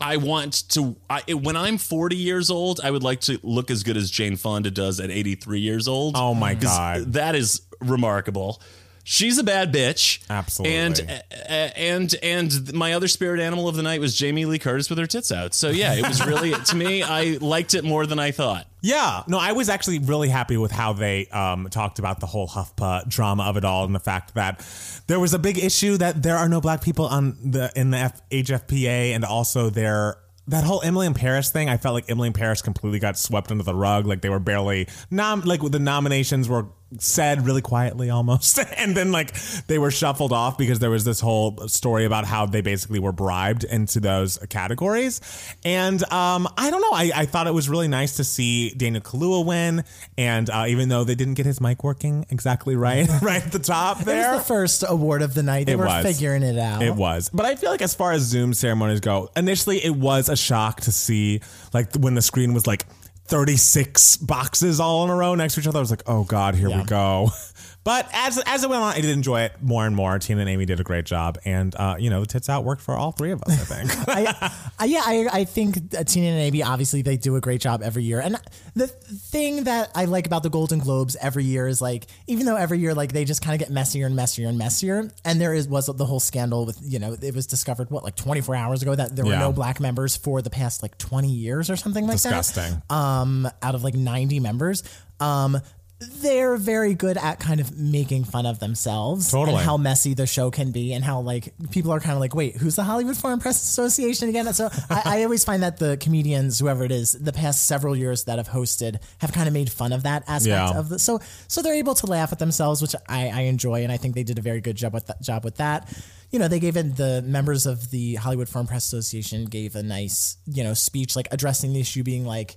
[0.00, 0.96] I want to.
[1.10, 4.36] I, when I'm 40 years old, I would like to look as good as Jane
[4.36, 6.14] Fonda does at 83 years old.
[6.16, 7.14] Oh my God.
[7.14, 8.62] that is remarkable.
[9.10, 10.18] She's a bad bitch.
[10.28, 10.76] Absolutely.
[10.76, 14.90] And uh, and and my other spirit animal of the night was Jamie Lee Curtis
[14.90, 15.54] with her tits out.
[15.54, 17.02] So yeah, it was really to me.
[17.02, 18.66] I liked it more than I thought.
[18.82, 22.46] Yeah, no, I was actually really happy with how they um, talked about the whole
[22.46, 24.60] HuffPa drama of it all, and the fact that
[25.06, 27.98] there was a big issue that there are no black people on the in the
[27.98, 30.18] F- HFPA, and also there
[30.48, 31.70] that whole Emily in Paris thing.
[31.70, 34.38] I felt like Emily in Paris completely got swept under the rug, like they were
[34.38, 36.66] barely nom like the nominations were
[36.98, 39.34] said really quietly almost, and then like
[39.66, 43.12] they were shuffled off because there was this whole story about how they basically were
[43.12, 45.20] bribed into those categories,
[45.64, 49.02] and um, I don't know, I, I thought it was really nice to see Daniel
[49.02, 49.84] Kaluuya win,
[50.16, 53.58] and uh, even though they didn't get his mic working exactly right, right at the
[53.58, 55.66] top It there, was the first award of the night.
[55.66, 56.04] They It were was.
[56.04, 56.82] figuring it out.
[56.82, 57.28] it was.
[57.32, 60.80] But I feel like as far as Zoom ceremonies go, initially it was a shock
[60.82, 61.40] to see
[61.74, 62.86] like when the screen was like
[63.28, 65.78] 36 boxes all in a row next to each other.
[65.78, 67.28] I was like, oh God, here we go.
[67.88, 70.18] But as as it went on, I did enjoy it more and more.
[70.18, 72.82] Tina and Amy did a great job, and uh, you know, the tits out worked
[72.82, 73.48] for all three of us.
[73.72, 74.08] I think.
[74.08, 77.80] I, I, yeah, I, I think Tina and Amy obviously they do a great job
[77.82, 78.20] every year.
[78.20, 78.36] And
[78.76, 82.56] the thing that I like about the Golden Globes every year is like, even though
[82.56, 85.54] every year like they just kind of get messier and messier and messier, and there
[85.54, 88.82] is was the whole scandal with you know it was discovered what like 24 hours
[88.82, 89.38] ago that there were Yeah.
[89.40, 92.82] no black members for the past like 20 years or something like Disgusting.
[92.90, 92.94] that.
[92.94, 94.82] Um, out of like 90 members.
[95.20, 95.58] Um.
[96.00, 99.56] They're very good at kind of making fun of themselves Totally.
[99.56, 102.36] and how messy the show can be and how like people are kind of like,
[102.36, 104.52] wait, who's the Hollywood Foreign Press Association again?
[104.54, 108.24] So I, I always find that the comedians, whoever it is, the past several years
[108.24, 110.78] that have hosted have kind of made fun of that aspect Yeah.
[110.78, 113.90] of the so so they're able to laugh at themselves, which I, I enjoy, and
[113.90, 115.92] I think they did a very good job with that job with that.
[116.30, 119.82] You know, they gave it the members of the Hollywood Foreign Press Association gave a
[119.82, 122.56] nice, you know, speech like addressing the issue, being like,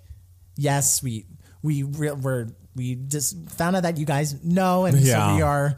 [0.57, 1.25] yes, we
[1.63, 5.29] we re- we're we just found out that you guys know, and Yeah.
[5.31, 5.75] so we are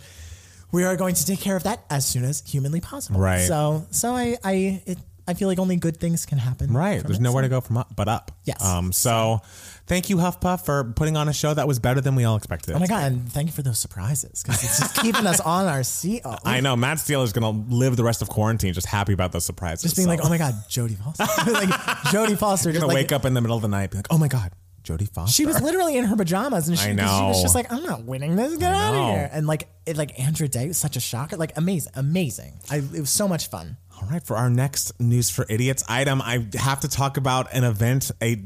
[0.71, 3.19] we are going to take care of that as soon as humanly possible.
[3.19, 3.47] Right.
[3.47, 6.73] So so I I it, I feel like only good things can happen.
[6.73, 6.99] Right.
[6.99, 7.23] from There's it.
[7.23, 8.31] nowhere to go from up but up.
[8.43, 8.61] Yes.
[8.61, 8.91] Um.
[8.91, 9.39] So,
[9.87, 12.75] thank you, HuffPuff, for putting on a show that was better than we all expected.
[12.75, 13.09] Oh my god!
[13.09, 16.23] And thank you for those surprises because it's just keeping us on our seat.
[16.43, 19.31] I know Matt Steele is going to live the rest of quarantine just happy about
[19.31, 19.83] those surprises.
[19.83, 21.69] just being like, oh my god, Jodie Foster, like
[22.11, 24.07] Jodie Foster, just gonna like, wake up in the middle of the night, be like,
[24.09, 24.51] oh my god,
[24.83, 25.33] Jodie Foster.
[25.33, 28.35] She was literally in her pajamas, and she, she was just like, "I'm not winning
[28.35, 28.57] this.
[28.57, 29.03] Get out know.
[29.03, 31.37] of here!" And like, it, like Andra Day was such a shocker.
[31.37, 32.59] Like, amazing, amazing.
[32.69, 33.77] I, it was so much fun.
[34.01, 37.63] All right, for our next news for idiots item, I have to talk about an
[37.63, 38.45] event, a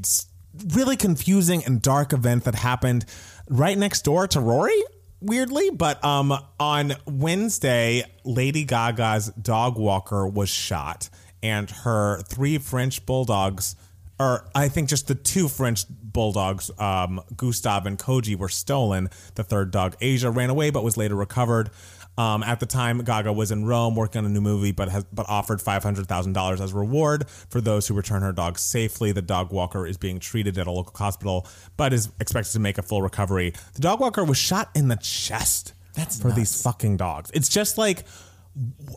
[0.73, 3.05] really confusing and dark event that happened
[3.49, 4.81] right next door to Rory.
[5.21, 11.09] weirdly, but um, on Wednesday, Lady Gaga's dog walker was shot,
[11.41, 13.75] and her three French bulldogs,
[14.19, 19.09] or I think just the two French bulldogs, um, Gustav and Koji, were stolen.
[19.35, 21.69] The third dog, Asia, ran away but was later recovered.
[22.17, 25.03] Um, at the time, Gaga was in Rome working on a new movie, but has
[25.13, 29.11] but offered five hundred thousand dollars as reward for those who return her dog safely.
[29.11, 31.45] The dog walker is being treated at a local hospital,
[31.77, 33.53] but is expected to make a full recovery.
[33.75, 35.73] The dog walker was shot in the chest.
[35.93, 36.37] That's for nuts.
[36.39, 37.29] these fucking dogs.
[37.33, 38.03] It's just like.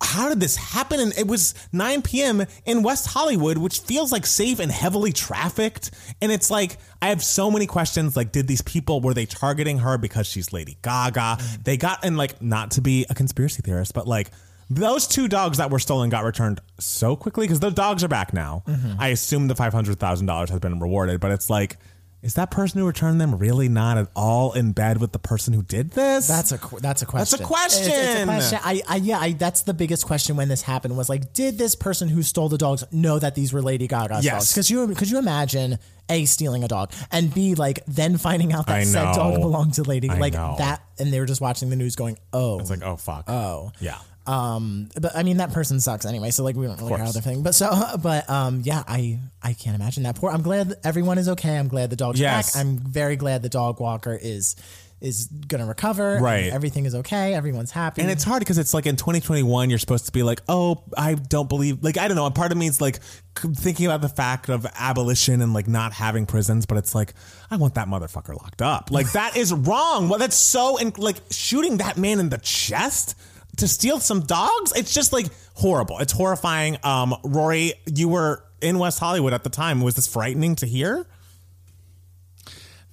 [0.02, 1.00] How did this happen?
[1.00, 2.46] And it was 9 p.m.
[2.64, 5.90] in West Hollywood, which feels like safe and heavily trafficked.
[6.22, 8.16] And it's like, I have so many questions.
[8.16, 11.20] Like, did these people, were they targeting her because she's Lady Gaga?
[11.20, 11.62] Mm-hmm.
[11.62, 14.30] They got, and like, not to be a conspiracy theorist, but like,
[14.70, 18.32] those two dogs that were stolen got returned so quickly because the dogs are back
[18.32, 18.62] now.
[18.66, 19.00] Mm-hmm.
[19.00, 21.76] I assume the $500,000 has been rewarded, but it's like,
[22.22, 25.54] is that person who returned them really not at all in bed with the person
[25.54, 26.26] who did this?
[26.28, 27.42] That's a qu- that's a question.
[27.42, 27.87] a question.
[27.87, 28.59] It's, it's a question.
[28.62, 29.18] I, I yeah.
[29.18, 32.48] I, that's the biggest question when this happened was like, did this person who stole
[32.50, 34.35] the dogs know that these were Lady Gaga's Yes.
[34.35, 34.52] dogs?
[34.52, 35.78] Because you could you imagine
[36.11, 39.83] a stealing a dog and b like then finding out that said dog belonged to
[39.85, 40.56] Lady I like know.
[40.59, 43.30] that, and they were just watching the news going, oh, It's like, oh, fuck.
[43.30, 43.72] oh.
[43.80, 43.96] Yeah.
[44.26, 47.11] Um, but I mean that person sucks anyway, so like we don't really care how
[47.12, 47.42] they're thing.
[47.42, 47.70] But so,
[48.02, 50.16] but um, yeah, I I can't imagine that.
[50.16, 50.30] Poor.
[50.30, 51.56] I'm glad everyone is okay.
[51.59, 52.54] I'm glad the dog's Yes.
[52.54, 52.61] back.
[52.61, 54.56] I'm very glad the dog walker is
[55.00, 56.16] is gonna recover.
[56.16, 56.52] and Right.
[56.52, 57.33] everything is okay.
[57.33, 58.02] Everyone's happy.
[58.02, 61.14] And it's hard because it's like in 2021, you're supposed to be like, oh, I
[61.14, 62.26] don't believe, like, I don't know.
[62.26, 62.96] A part of me is like
[63.38, 67.14] c- thinking about the fact of abolition and like not having prisons, but it's like,
[67.50, 68.90] I want that motherfucker locked up.
[68.90, 70.11] Like, that is wrong.
[70.11, 73.14] Well, that's so, and like, shooting that man in the chest
[73.60, 75.98] to steal some dogs, it's just like horrible.
[75.98, 76.76] It's horrifying.
[76.82, 79.80] Um, Rory, you were in West Hollywood at the time.
[79.80, 81.06] Was this frightening to hear?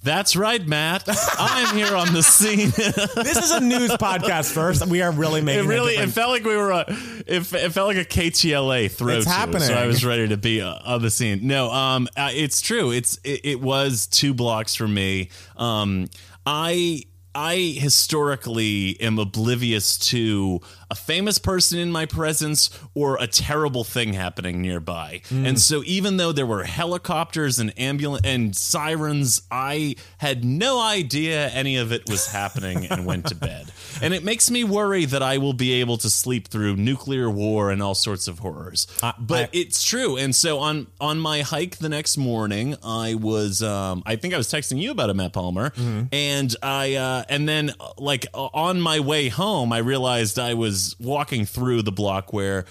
[0.00, 1.04] That's right, Matt.
[1.38, 2.70] I'm here on the scene.
[3.24, 4.86] This is a news podcast first.
[4.86, 6.84] We are really making it really a it felt like we were uh,
[7.26, 9.62] it, it felt like a KTLA throw It's to, happening.
[9.62, 11.46] so I was ready to be uh, on the scene.
[11.48, 12.92] No, um, uh, it's true.
[12.92, 15.30] It's it, it was two blocks from me.
[15.56, 16.08] Um,
[16.46, 17.02] I
[17.34, 24.14] I historically am oblivious to a famous person in my presence or a terrible thing
[24.14, 25.20] happening nearby.
[25.30, 31.48] And so even though there were helicopters and ambulance and sirens, I had no idea
[31.48, 33.66] any of it was happening and went to bed.
[34.00, 37.72] And it makes me worry that I will be able to sleep through nuclear war
[37.72, 38.86] and all sorts of horrors.
[39.18, 40.16] but I- it's true.
[40.16, 44.36] And so on on my hike the next morning, I was um I think I
[44.36, 45.72] was texting you about it, Matt Palmer,
[46.12, 50.54] and I uh and then uh, like uh, on my way home, I realized I
[50.54, 52.64] was walking through the block where.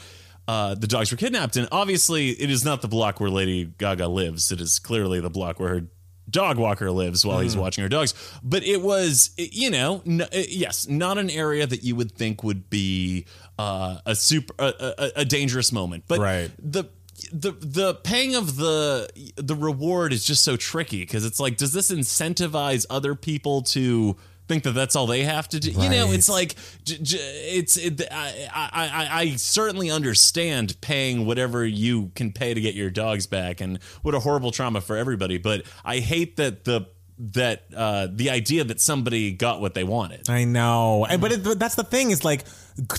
[0.49, 4.07] Uh, the dogs were kidnapped, and obviously, it is not the block where Lady Gaga
[4.07, 4.49] lives.
[4.49, 5.81] It is clearly the block where her
[6.29, 8.13] dog walker lives while he's watching her dogs.
[8.41, 12.69] But it was, you know, uh, yes, not an area that you would think would
[12.69, 13.25] be
[13.59, 16.05] uh, a super a, a, a dangerous moment.
[16.07, 16.49] But Right.
[16.57, 16.85] the
[17.33, 21.73] the the paying of the the reward is just so tricky because it's like, does
[21.73, 24.15] this incentivize other people to?
[24.47, 25.71] Think that that's all they have to do.
[25.71, 26.55] You know, it's like
[26.85, 27.17] j- j-
[27.57, 27.75] it's.
[27.75, 32.89] It, I, I I I certainly understand paying whatever you can pay to get your
[32.89, 35.37] dogs back, and what a horrible trauma for everybody.
[35.37, 36.87] But I hate that the
[37.19, 40.29] that uh, the idea that somebody got what they wanted.
[40.29, 42.43] I know, And- but, it, but that's the thing is like,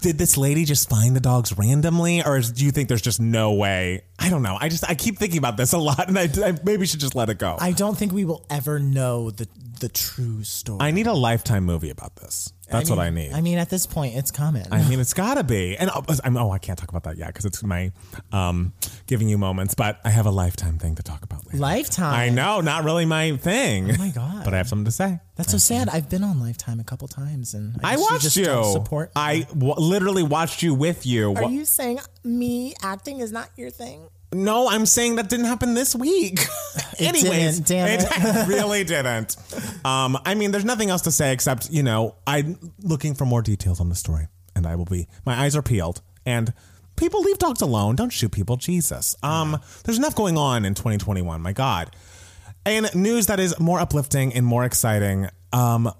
[0.01, 3.21] did this lady just find the dogs randomly, or is, do you think there's just
[3.21, 4.03] no way?
[4.19, 4.59] I don't know.
[4.61, 7.15] I just I keep thinking about this a lot, and I, I maybe should just
[7.15, 7.57] let it go.
[7.61, 9.47] I, I don't think we will ever know the
[9.79, 10.79] the true story.
[10.81, 12.53] I need a lifetime movie about this.
[12.71, 13.33] That's what I need.
[13.33, 14.67] I mean, at this point, it's coming.
[14.71, 15.77] I mean, it's gotta be.
[15.77, 17.93] And oh, I'm, oh, I can't talk about that yet because it's my
[18.31, 18.75] um,
[19.07, 19.75] giving you moments.
[19.75, 21.59] But I have a lifetime thing to talk about later.
[21.59, 22.15] Lifetime.
[22.15, 23.91] I know, not really my thing.
[23.91, 24.45] Oh my God.
[24.45, 25.19] But I have something to say.
[25.37, 25.89] That's so sad.
[25.89, 28.45] I've been on Lifetime a couple times, and I, I guess watched just you.
[28.45, 29.13] don't support.
[29.17, 31.35] I w- literally watched you with you.
[31.35, 34.09] Are you saying me acting is not your thing?
[34.33, 36.41] No, I'm saying that didn't happen this week.
[36.99, 38.49] Anyways, didn't, damn it.
[38.49, 39.37] really didn't.
[39.85, 43.41] Um, I mean, there's nothing else to say except you know I'm looking for more
[43.41, 45.09] details on the story, and I will be.
[45.25, 46.53] My eyes are peeled, and
[46.97, 47.97] people leave dogs alone.
[47.97, 49.17] Don't shoot people, Jesus.
[49.23, 51.41] Um, there's enough going on in 2021.
[51.41, 51.95] My God.
[52.67, 55.29] And news that is more uplifting and more exciting.
[55.55, 55.91] Um,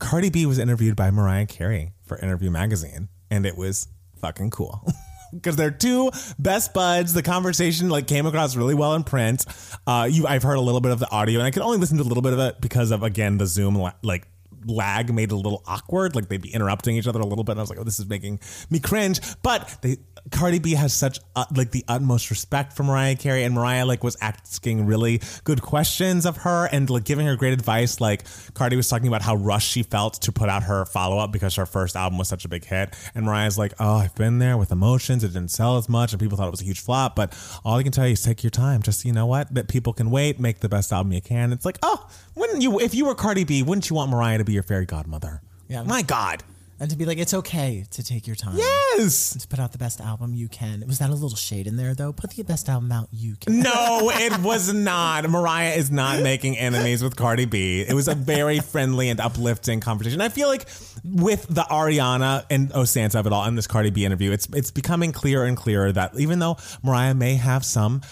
[0.00, 3.86] Cardi B was interviewed by Mariah Carey for Interview Magazine, and it was
[4.20, 4.84] fucking cool.
[5.32, 7.12] Because they're two best buds.
[7.12, 9.44] The conversation like came across really well in print.
[9.86, 11.96] Uh, you, I've heard a little bit of the audio, and I could only listen
[11.98, 14.26] to a little bit of it because of again the Zoom like
[14.66, 16.14] lag made it a little awkward.
[16.14, 17.52] Like they'd be interrupting each other a little bit.
[17.52, 19.20] And I was like, oh, this is making me cringe.
[19.42, 19.98] But they
[20.30, 24.04] Cardi B has such uh, like the utmost respect for Mariah Carey, and Mariah like
[24.04, 28.00] was asking really good questions of her and like giving her great advice.
[28.00, 31.32] Like Cardi was talking about how rushed she felt to put out her follow up
[31.32, 34.38] because her first album was such a big hit, and Mariah's like, "Oh, I've been
[34.38, 35.24] there with emotions.
[35.24, 37.16] It didn't sell as much, and people thought it was a huge flop.
[37.16, 38.82] But all I can tell you is take your time.
[38.82, 40.38] Just you know what, that people can wait.
[40.40, 41.52] Make the best album you can.
[41.52, 42.80] It's like, oh, wouldn't you?
[42.80, 45.42] If you were Cardi B, wouldn't you want Mariah to be your fairy godmother?
[45.68, 45.82] Yeah.
[45.82, 46.42] My God.
[46.80, 48.56] And to be like, it's okay to take your time.
[48.56, 49.36] Yes.
[49.40, 50.84] To put out the best album you can.
[50.86, 52.12] Was that a little shade in there though?
[52.12, 53.60] Put the best album out you can.
[53.60, 55.28] No, it was not.
[55.28, 57.84] Mariah is not making enemies with Cardi B.
[57.86, 60.20] It was a very friendly and uplifting conversation.
[60.20, 60.68] I feel like
[61.04, 64.48] with the Ariana and oh Osanta of it all in this Cardi B interview, it's
[64.54, 68.02] it's becoming clearer and clearer that even though Mariah may have some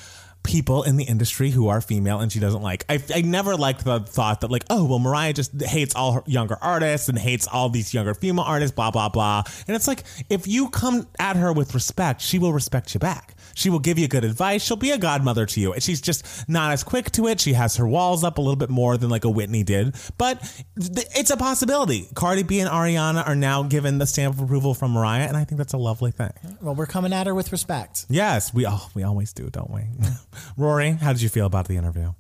[0.47, 2.85] people in the industry who are female and she doesn't like.
[2.89, 6.23] I, I never liked the thought that like, oh, well, Mariah just hates all her
[6.27, 9.43] younger artists and hates all these younger female artists, blah, blah, blah.
[9.67, 13.35] And it's like, if you come at her with respect, she will respect you back.
[13.57, 14.63] She will give you good advice.
[14.63, 15.73] She'll be a godmother to you.
[15.73, 17.41] And she's just not as quick to it.
[17.41, 19.95] She has her walls up a little bit more than like a Whitney did.
[20.19, 22.07] But it's a possibility.
[22.15, 25.45] Cardi B and Ariana are now given the stamp of approval from Mariah, and I
[25.45, 26.33] think that's a lovely thing.
[26.61, 28.05] Well, we're coming at her with respect.
[28.11, 29.85] Yes, we all, we always do, don't we?
[30.59, 32.13] Rory, how did you feel about the interview?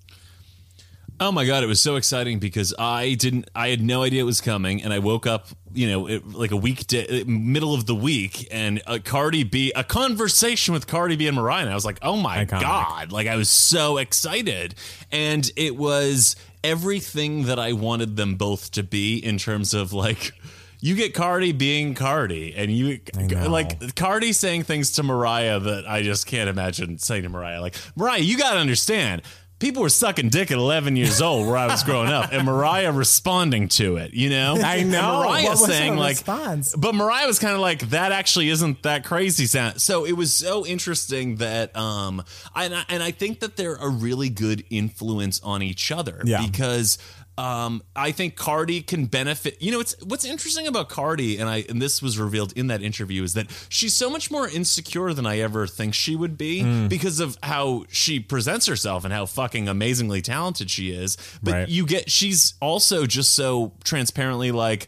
[1.21, 4.27] Oh my god, it was so exciting because I didn't I had no idea it
[4.27, 7.95] was coming and I woke up, you know, it, like a weekday middle of the
[7.95, 11.85] week and a Cardi B a conversation with Cardi B and Mariah and I was
[11.85, 12.61] like, "Oh my Iconic.
[12.61, 14.75] god." Like I was so excited
[15.13, 20.33] and it was everything that I wanted them both to be in terms of like
[20.81, 23.01] you get Cardi being Cardi, and you
[23.49, 27.61] like Cardi saying things to Mariah that I just can't imagine saying to Mariah.
[27.61, 29.23] Like, Mariah, you got to understand,
[29.59, 32.93] people were sucking dick at 11 years old where I was growing up, and Mariah
[32.93, 34.57] responding to it, you know?
[34.63, 35.23] I know.
[35.23, 36.75] And Mariah saying, like, response?
[36.77, 39.81] but Mariah was kind of like, that actually isn't that crazy sound.
[39.81, 42.23] So it was so interesting that, um,
[42.55, 46.45] and I, and I think that they're a really good influence on each other Yeah.
[46.47, 46.99] because
[47.39, 49.61] um, I think Cardi can benefit.
[49.61, 52.83] You know, it's what's interesting about Cardi, and I and this was revealed in that
[52.83, 56.63] interview, is that she's so much more insecure than I ever think she would be
[56.63, 56.89] Mm.
[56.89, 61.17] because of how she presents herself and how fucking amazingly talented she is.
[61.43, 61.69] But Right.
[61.69, 64.87] you get she's also just so transparently like.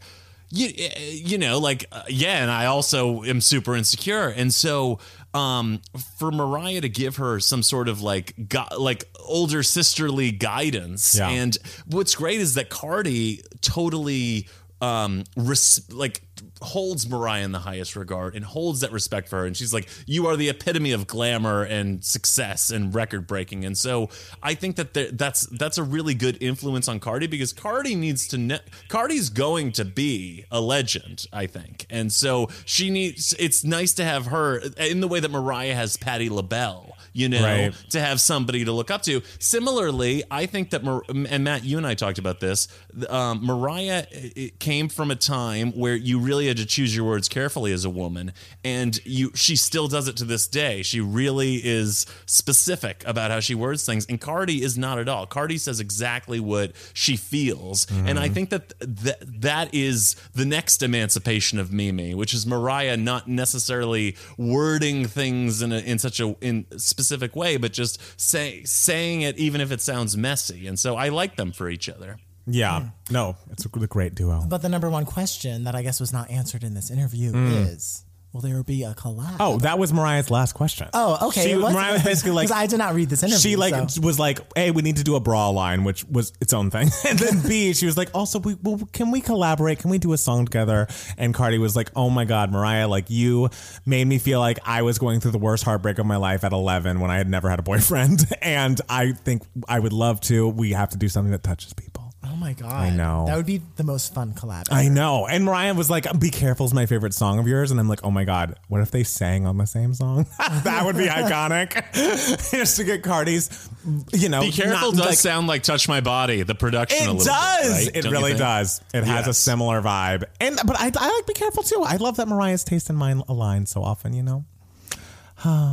[0.51, 0.67] You,
[1.11, 4.29] you know, like, uh, yeah, and I also am super insecure.
[4.29, 4.97] And so,
[5.33, 5.81] um,
[6.17, 11.29] for Mariah to give her some sort of like, gu- like older sisterly guidance Yeah.
[11.29, 14.47] and what's great is that Cardi totally
[14.81, 16.21] um res- like
[16.61, 19.87] holds Mariah in the highest regard and holds that respect for her and she's like
[20.05, 24.09] you are the epitome of glamour and success and record breaking and so
[24.43, 28.27] I think that there, that's that's a really good influence on Cardi because Cardi needs
[28.29, 33.63] to ne- Cardi's going to be a legend I think and so she needs it's
[33.63, 37.73] nice to have her in the way that Mariah has Patti LaBelle you know Right.
[37.89, 39.21] to have somebody to look up to.
[39.39, 42.67] Similarly, I think that Mar- and Matt, you and I talked about this.
[43.09, 47.29] Um, Mariah it came from a time where you really had to choose your words
[47.29, 48.33] carefully as a woman,
[48.63, 50.81] and you she still does it to this day.
[50.81, 55.25] She really is specific about how she words things, and Cardi is not at all.
[55.25, 58.33] Cardi says exactly what she feels, and I mm-hmm.
[58.33, 64.15] think that th- that is the next emancipation of Mimi, which is Mariah not necessarily
[64.37, 69.37] wording things in a, in such a in specific way, but just say saying it
[69.37, 70.67] even if it sounds messy.
[70.67, 72.17] And so I like them for each other.
[72.51, 74.43] Yeah, no, it's a great duo.
[74.47, 77.47] But the number one question that I guess was not answered in this interview hmm.
[77.47, 79.37] is Will there be a collab?
[79.39, 80.87] Oh, that was Mariah's last question.
[80.93, 81.47] Oh, okay.
[81.47, 83.39] She, was- Mariah was basically like, I did not read this interview.
[83.39, 86.31] she like so- was like, "Hey, we need to do a bra line," which was
[86.39, 86.89] its own thing.
[87.07, 89.79] And then B, she was like, "Also, we well, can we collaborate?
[89.79, 93.09] Can we do a song together?" And Cardi was like, "Oh my god, Mariah, like
[93.09, 93.49] you
[93.87, 96.53] made me feel like I was going through the worst heartbreak of my life at
[96.53, 100.47] 11 when I had never had a boyfriend, and I think I would love to.
[100.47, 102.71] We have to do something that touches people." Oh my god!
[102.73, 103.25] I know.
[103.27, 104.65] that would be the most fun collab.
[104.71, 105.25] I know.
[105.25, 107.71] And Mariah was like, Be Careful is my favorite song of yours.
[107.71, 110.25] And I'm like, Oh my God, what if they sang on the same song?
[110.37, 111.71] that would be iconic.
[112.51, 113.69] Just to get Cardi's,
[114.13, 114.41] you know.
[114.41, 117.25] Be careful not, does like- sound like Touch My Body, the production a It little
[117.25, 117.67] does.
[117.67, 117.95] bit, right?
[117.95, 118.81] It Don't really does.
[118.93, 120.25] It has a similar vibe.
[120.41, 121.83] And but I, I like Be Careful too.
[121.85, 124.43] I love that Mariah's taste and mine align so often, you know?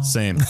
[0.03, 0.39] Same.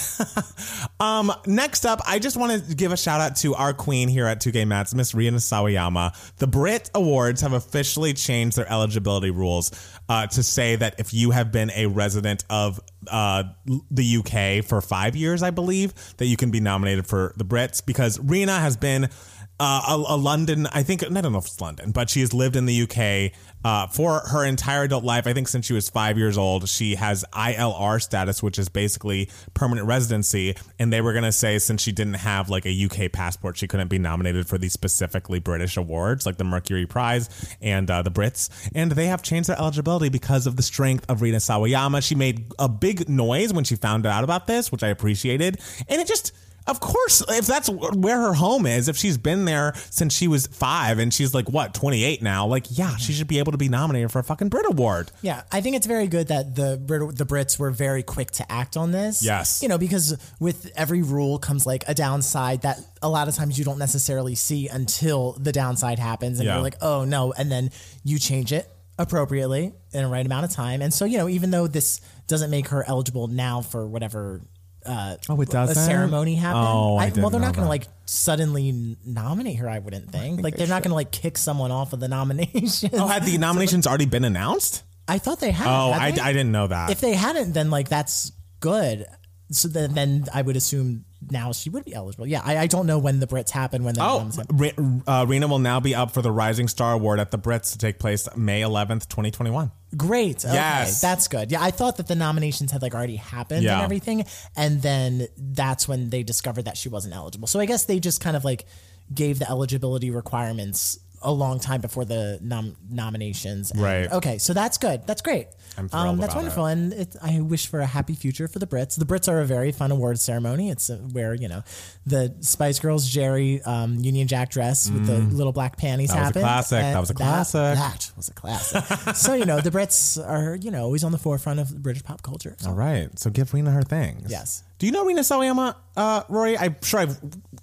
[0.99, 4.27] Um, next up, I just want to give a shout out to our queen here
[4.27, 6.37] at Two Gay Mats, Miss Rina Sawayama.
[6.37, 9.73] The Brit Awards have officially changed their eligibility rules
[10.09, 13.45] uh, to say that if you have been a resident of uh,
[13.91, 17.85] the UK for five years, I believe, that you can be nominated for the Brits
[17.85, 19.11] because Rina has been
[19.59, 20.67] uh, a, a London.
[20.73, 23.33] I think I don't know if it's London, but she has lived in the UK
[23.65, 25.27] uh, for her entire adult life.
[25.27, 29.31] I think since she was five years old, she has ILR status, which is basically
[29.55, 30.55] permanent residency.
[30.79, 33.67] And they were going to say since she didn't have like a UK passport, she
[33.67, 37.29] couldn't be nominated for these specifically British awards, like the Mercury Prize
[37.61, 38.51] and uh, the Brits.
[38.75, 42.07] And they have changed their eligibility because of the strength of Rina Sawayama.
[42.07, 46.01] She made a big noise when she found out about this, which I appreciated, and
[46.01, 46.33] it just
[46.67, 50.47] of course, if that's where her home is, if she's been there since she was
[50.47, 53.19] five and she's like, what, 28 now, like, yeah, she mm-hmm.
[53.19, 55.11] should be able to be nominated for a fucking Brit Award.
[55.23, 58.53] Yeah, I think it's very good that the Brit- the Brits were very quick to
[58.53, 59.25] act on this.
[59.25, 59.63] Yes.
[59.63, 63.59] you know, because with every rule comes like a downside that a lot of times
[63.59, 66.55] you don't necessarily see until the downside happens, and Yeah.
[66.55, 67.71] you're like, oh no, and then
[68.05, 70.81] you change it appropriately in a right amount of time.
[70.83, 74.43] And so, you know, even though this doesn't make her eligible now for whatever.
[74.87, 75.75] Uh, Oh, it a doesn't?
[75.85, 76.63] ceremony happen.
[76.65, 79.69] Oh, I didn't well, they're not going to like suddenly nominate her.
[79.69, 80.43] I wouldn't think.
[80.43, 82.91] Like they're not going to like kick someone off of the nomination.
[82.93, 84.83] Oh, had the nominations already been announced?
[85.09, 85.67] I thought they had.
[85.69, 86.29] Oh, had I?
[86.29, 86.91] I didn't know that.
[86.91, 89.07] If they hadn't, then like that's good.
[89.53, 92.27] So then, then I would assume now she would be eligible.
[92.27, 93.85] Yeah, I, I don't know when the Brits happen.
[93.85, 94.57] When the Oh, happen.
[94.57, 94.75] Re-
[95.07, 97.79] uh, Rina will now be up for the Rising Star Award at the Brits to
[97.79, 99.71] take place May 11th, 2021.
[99.97, 100.45] Great.
[100.45, 101.01] Okay, Yes.
[101.01, 101.51] that's good.
[101.51, 103.75] Yeah, I thought that the nominations had like already happened Yeah.
[103.77, 104.25] and everything,
[104.57, 107.47] and then that's when they discovered that she wasn't eligible.
[107.49, 108.67] So I guess they just kind of like
[109.15, 113.71] gave the eligibility requirements a long time before the nom- nominations.
[113.71, 114.11] And- Right.
[114.11, 115.07] Okay, so that's good.
[115.07, 115.47] That's great.
[115.79, 118.67] I'm thrilled um, that's wonderful, and it, I wish for a happy future for the
[118.67, 118.99] Brits.
[118.99, 120.71] The Brits are a very fun award ceremony.
[120.71, 121.63] It's uh, where you know
[122.07, 126.15] the Spice Girls Geri um, Union Jack dress with the little black panties Mm.
[126.15, 126.43] That was a happened.
[126.45, 126.81] classic.
[126.81, 127.61] That and was a classic.
[127.77, 129.15] That, was a classic.
[129.17, 132.23] so you know the Brits are you know always on the forefront of British pop
[132.23, 132.55] culture.
[132.59, 133.11] So, All right.
[133.19, 134.31] So give Rina her things.
[134.31, 134.63] Yes.
[134.79, 136.57] Do you know Rina Sawayama, uh, Rory?
[136.57, 137.19] I'm sure I've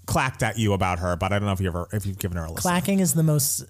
[0.05, 2.37] clacked at you about her, but I don't know if you ever if you've given
[2.37, 2.61] her a listen.
[2.61, 3.65] clacking is the most.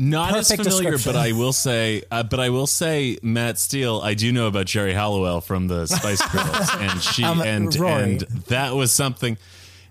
[0.00, 4.00] Not Perfect as familiar, but I will say, uh, but I will say, Matt Steele,
[4.00, 8.02] I do know about Geri Halliwell from the Spice Girls, and she Um, and Rory.
[8.04, 9.36] and that was something.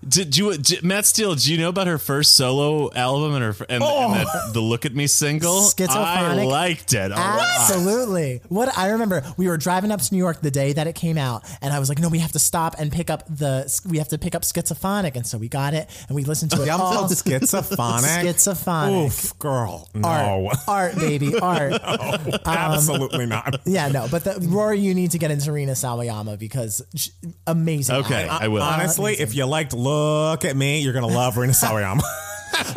[0.06, 1.34] Did you, did, Matt Steele?
[1.34, 4.50] Do you know about her first solo album and her and, and that, oh!
[4.52, 5.68] the "Look at Me" single?
[5.88, 7.10] I liked it.
[7.10, 7.40] a lot.
[7.60, 8.40] Absolutely.
[8.48, 11.18] What I remember, we were driving up to New York the day that it came
[11.18, 13.68] out, and I was like, "No, we have to stop and pick up the.
[13.88, 16.62] We have to pick up Schizophonic," and so we got it and we listened to
[16.62, 16.66] it.
[16.66, 17.08] Yum all.
[17.08, 18.22] schizophrenic.
[18.36, 19.06] Schizophrenic.
[19.06, 19.88] Oof, girl.
[19.94, 20.08] No.
[20.08, 21.72] Art, art, baby, art.
[21.88, 23.60] Um, absolutely not.
[23.64, 27.08] Yeah, no, but the, Rory, you need to get into Rina Sawayama because sh
[27.46, 27.96] amazing.
[27.96, 28.62] Okay, I- I will.
[28.62, 32.00] Uh, Honestly, if you liked Look at Me, you're going to love Rina Sawayama.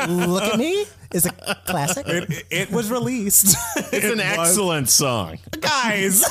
[0.08, 1.32] Look at me is a
[1.66, 2.08] classic.
[2.08, 3.56] it, it was released.
[3.94, 5.38] It's an excellent song.
[5.60, 6.24] Guys.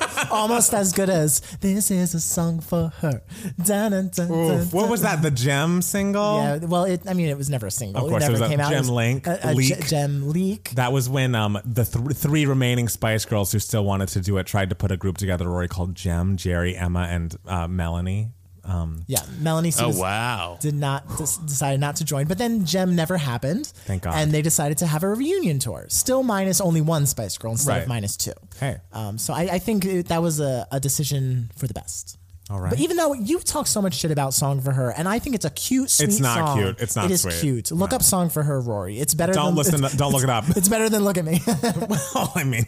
[0.30, 3.20] Almost as good as "This is a song for her."
[3.64, 5.22] Dun, dun, dun, dun, Oof, what was that?
[5.22, 6.38] The Gem single?
[6.38, 8.04] Yeah, well, it, I mean, it was never a single.
[8.04, 8.70] Of course, it it never was a came out.
[8.70, 9.80] Gem link- a, a leak.
[9.80, 10.70] ge- gem leak.
[10.70, 14.38] That was when um, the th- three remaining Spice Girls who still wanted to do
[14.38, 18.28] it tried to put a group together, Rory, called Jem, Geri, Emma, and uh, Melanie.
[18.70, 20.56] Um, Yeah, Melanie C Oh wow!
[20.60, 23.66] did not des- decided not to join, but then Gem never happened.
[23.86, 24.14] Thank God.
[24.14, 27.70] And they decided to have a reunion tour, still minus only one Spice Girl instead
[27.72, 27.82] Right.
[27.82, 28.32] of minus two.
[28.60, 28.76] Hey.
[28.92, 32.16] um, so I, I think it, that was a, a decision for the best.
[32.48, 32.70] All right.
[32.70, 35.36] But even though you talk so much shit about "Song for Her," and I think
[35.36, 36.80] it's a cute, sweet it's not song, cute.
[36.80, 37.34] It's not It is sweet.
[37.40, 37.70] cute.
[37.72, 38.98] Look up "Song for Her," Rory.
[38.98, 39.32] It's better.
[39.32, 39.82] Don't than, listen.
[39.88, 40.44] To, don't look it up.
[40.56, 41.40] it's better than "Look at Me."
[42.14, 42.66] well, I mean,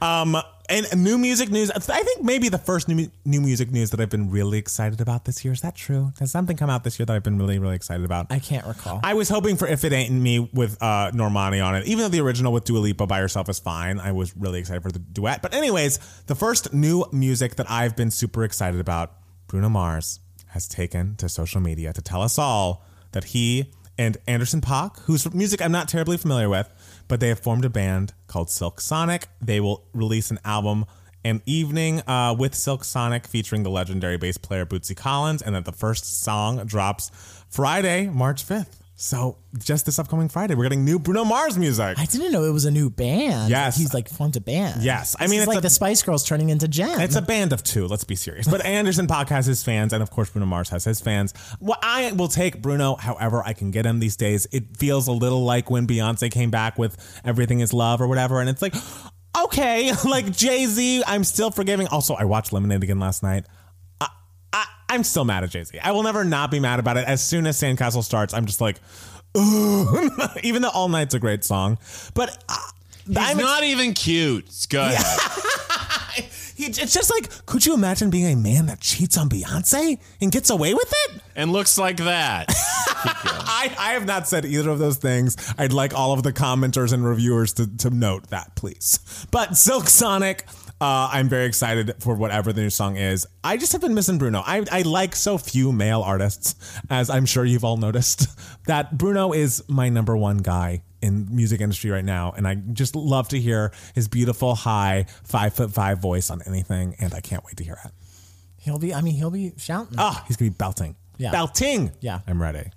[0.00, 0.36] um,
[0.68, 1.70] and new music news.
[1.70, 5.24] I think maybe the first new new music news that I've been really excited about
[5.24, 5.52] this year.
[5.52, 6.12] Is that true?
[6.20, 8.26] Has something come out this year that I've been really really excited about?
[8.30, 9.00] I can't recall.
[9.02, 11.86] I was hoping for If It Ain't Me with uh, Normani on it.
[11.86, 14.82] Even though the original with Dua Lipa by herself is fine, I was really excited
[14.82, 15.42] for the duet.
[15.42, 19.14] But anyways, the first new music that I've been super excited about,
[19.46, 24.60] Bruno Mars has taken to social media to tell us all that he and Anderson
[24.60, 26.70] Paak, whose music I'm not terribly familiar with,
[27.08, 29.28] but they have formed a band called Silk Sonic.
[29.40, 30.84] They will release an album
[31.24, 35.64] an evening uh, with Silk Sonic featuring the legendary bass player Bootsy Collins, and that
[35.64, 37.10] the first song drops
[37.48, 38.77] Friday, March 5th.
[39.00, 41.96] So just this upcoming Friday, we're getting new Bruno Mars music.
[42.00, 43.48] I didn't know it was a new band.
[43.48, 43.76] Yes.
[43.76, 44.82] he's like formed a band.
[44.82, 45.14] Yes.
[45.16, 47.00] I This mean, it's like a- the Spice Girls turning into Jen.
[47.00, 47.86] It's a band of two.
[47.86, 48.48] Let's be serious.
[48.48, 51.32] But Anderson Paak has his fans, and of course Bruno Mars has his fans.
[51.60, 54.48] Well, I will take Bruno however I can get him these days.
[54.50, 58.40] It feels a little like when Beyonce came back with "Everything Is Love" or whatever,
[58.40, 58.74] and it's like,
[59.44, 61.86] okay, like Jay Z, I'm still forgiving.
[61.86, 63.46] Also, I watched Lemonade again last night.
[64.88, 65.78] I'm still mad at Jay Z.
[65.78, 67.06] I will never not be mad about it.
[67.06, 68.80] As soon as Sandcastle starts, I'm just like,
[70.42, 71.78] even though All Night's a great song,
[72.14, 72.42] but.
[72.48, 72.56] Uh,
[73.06, 74.66] He's I'm not even cute.
[74.68, 75.04] Go ahead.
[76.58, 80.32] He, it's just like, could you imagine being a man that cheats on Beyonce and
[80.32, 81.22] gets away with it?
[81.36, 82.46] and looks like that.
[82.50, 85.36] I, I have not said either of those things.
[85.56, 88.98] I'd like all of the commenters and reviewers to, to note that, please.
[89.30, 90.46] But Silk Sonic,
[90.80, 93.26] uh, I'm very excited for whatever the new song is.
[93.42, 94.42] I just have been missing Bruno.
[94.46, 96.54] I, I like so few male artists,
[96.88, 98.28] as I'm sure you've all noticed,
[98.66, 102.32] that Bruno is my number one guy in music industry right now.
[102.36, 106.94] And I just love to hear his beautiful, high, five foot five voice on anything.
[107.00, 107.90] And I can't wait to hear it.
[108.56, 108.94] He'll be.
[108.94, 109.94] I mean, he'll be shouting.
[109.98, 110.96] Ah, he's going to be belting.
[111.16, 111.32] Yeah.
[111.32, 111.92] Belting.
[112.00, 112.20] Yeah.
[112.26, 112.70] I'm ready.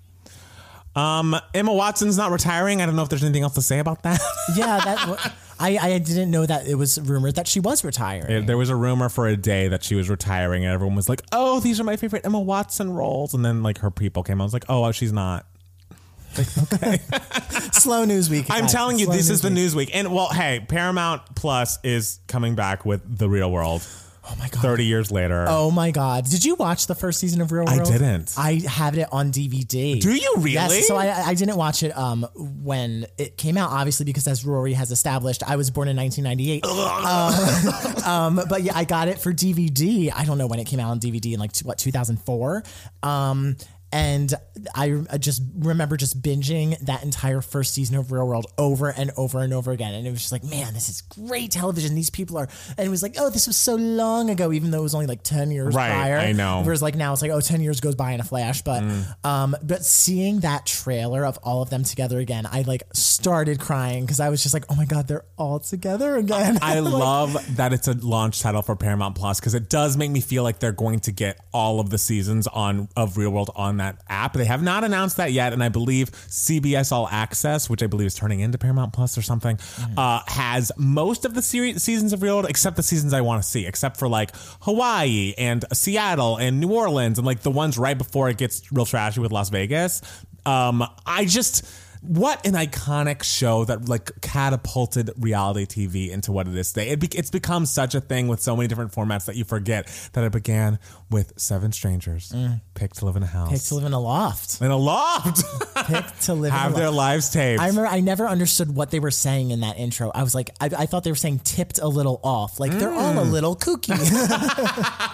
[0.96, 2.82] Um, Emma Watson's not retiring.
[2.82, 4.20] I don't know if there's anything else to say about that.
[4.56, 5.34] Yeah, that.
[5.62, 8.46] I I didn't know that it was rumored that she was retiring.
[8.46, 11.22] there was a rumor for a day that she was retiring, and everyone was like,
[11.32, 14.42] "Oh, these are my favorite Emma Watson roles." And then like her people came.
[14.42, 15.46] I was like, "Oh, oh she's not."
[16.38, 17.00] Okay.
[17.74, 18.46] Slow news week.
[18.50, 18.72] I'm guys.
[18.72, 19.92] telling you, Slow this is the news week.
[19.94, 23.86] And well, hey, Paramount Plus is coming back with The Real World.
[24.32, 24.62] Oh my god.
[24.62, 25.46] 30 years later.
[25.50, 26.26] Oh my god!
[26.26, 27.82] Did you watch the first season of Real World?
[27.82, 28.34] I didn't.
[28.38, 30.00] I have it on DVD.
[30.00, 30.54] Do you really?
[30.54, 30.88] Yes.
[30.88, 34.74] So I, I didn't watch it um, when it came out, obviously because as Rory
[34.74, 36.66] has established, I was born in 1998.
[38.06, 40.12] um, um, but yeah, I got it for DVD.
[40.16, 42.64] I don't know when it came out on DVD in like what 2004.
[43.04, 43.58] Um,
[43.92, 44.34] and
[44.76, 49.12] I I just remember just binging that entire first season of Real World over and
[49.18, 49.94] over and over again.
[49.94, 51.96] And it was just like, man, this is great television.
[51.96, 54.80] These people are, and it was like, oh, this was so long ago, even though
[54.80, 56.18] it was only like 10 years Right, prior.
[56.18, 56.62] I know.
[56.64, 58.62] Whereas like now it's like, oh, 10 years goes by in a flash.
[58.62, 59.26] But, Mm.
[59.26, 64.06] um, but seeing that trailer of all of them together again, I like started crying
[64.06, 66.60] because I was just like, oh my God, they're all together again.
[66.62, 70.12] I Like, love that it's a launch title for Paramount Plus because it does make
[70.12, 73.52] me feel like they're going to get all of the seasons on of Real World
[73.56, 74.34] on that app.
[74.34, 78.08] They have not announced that yet, and I believe CBS All Access, which I believe
[78.08, 79.60] is turning into Paramount Plus or something,
[79.98, 83.42] uh, has most of the series seasons of Real World except the seasons I want
[83.44, 87.78] to see, except for like Hawaii and Seattle and New Orleans and like the ones
[87.78, 90.02] right before it gets real trashy with Las Vegas.
[90.46, 91.68] Um, I just
[92.02, 96.90] what an iconic show that like catapulted reality TV into what it is today.
[96.90, 99.88] It be- it's become such a thing with so many different formats that you forget
[100.14, 100.80] that it began
[101.12, 102.34] with seven strangers
[102.74, 103.52] picked to live in a house.
[103.52, 104.60] Picked to live in a loft.
[104.62, 105.44] in a loft.
[105.86, 106.98] Picked to live Have in a their loft.
[106.98, 107.62] lives taped.
[107.62, 110.12] I remember I never understood what they were saying in that intro.
[110.16, 112.60] I was like, I, I thought they were saying tipped a little off.
[112.60, 113.18] Like they're all Mm.
[113.18, 113.92] a little kooky.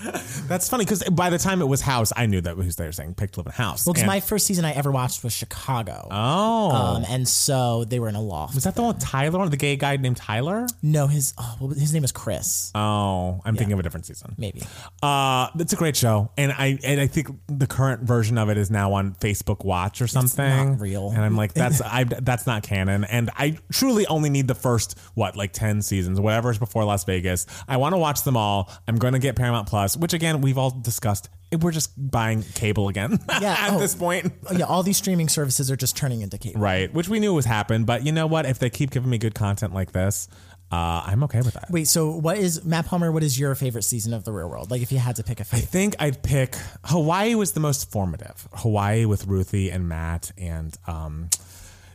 [0.48, 2.92] That's funny because by the time it was House, I knew that was they were
[2.92, 3.84] saying picked to live in a house.
[3.86, 6.08] Well, because And- my first season I ever watched was Chicago.
[6.10, 8.54] oh, Um, and so they were in a loft.
[8.54, 9.48] was that the one with Tyler?
[9.48, 10.66] The gay guy named Tyler?
[10.82, 12.70] No, his oh, his name was Chris.
[12.74, 14.34] Oh, I'm thinking of a different season.
[14.38, 14.62] Maybe.
[15.02, 18.50] Uh, Uh, it's a great show, and I and I think the current version of
[18.50, 20.72] it is now on Facebook Watch or something.
[20.72, 21.08] not real.
[21.10, 24.98] and I'm like, that's I that's not canon, and I truly only need the first
[25.14, 27.46] what like ten seasons, whatever is before Las Vegas.
[27.66, 28.70] I want to watch them all.
[28.86, 31.30] I'm going to get Paramount Plus, which again we've all discussed.
[31.58, 33.80] We're just buying cable again Yeah, at oh.
[33.80, 34.32] this point.
[34.46, 36.60] Oh, yeah, all these streaming services are just turning into cable.
[36.60, 38.46] Right, which we knew was happen, but you know what?
[38.46, 40.28] If they keep giving me good content like this,
[40.70, 41.70] uh, I'm okay with that.
[41.70, 43.10] Wait, so what is Matt Palmer?
[43.10, 44.70] What is your favorite season of The Real World?
[44.70, 46.54] Like, if you had to pick a I favorite, I think I'd pick
[46.84, 48.46] Hawaii was the most formative.
[48.52, 51.28] Hawaii with Ruthie and Matt and um,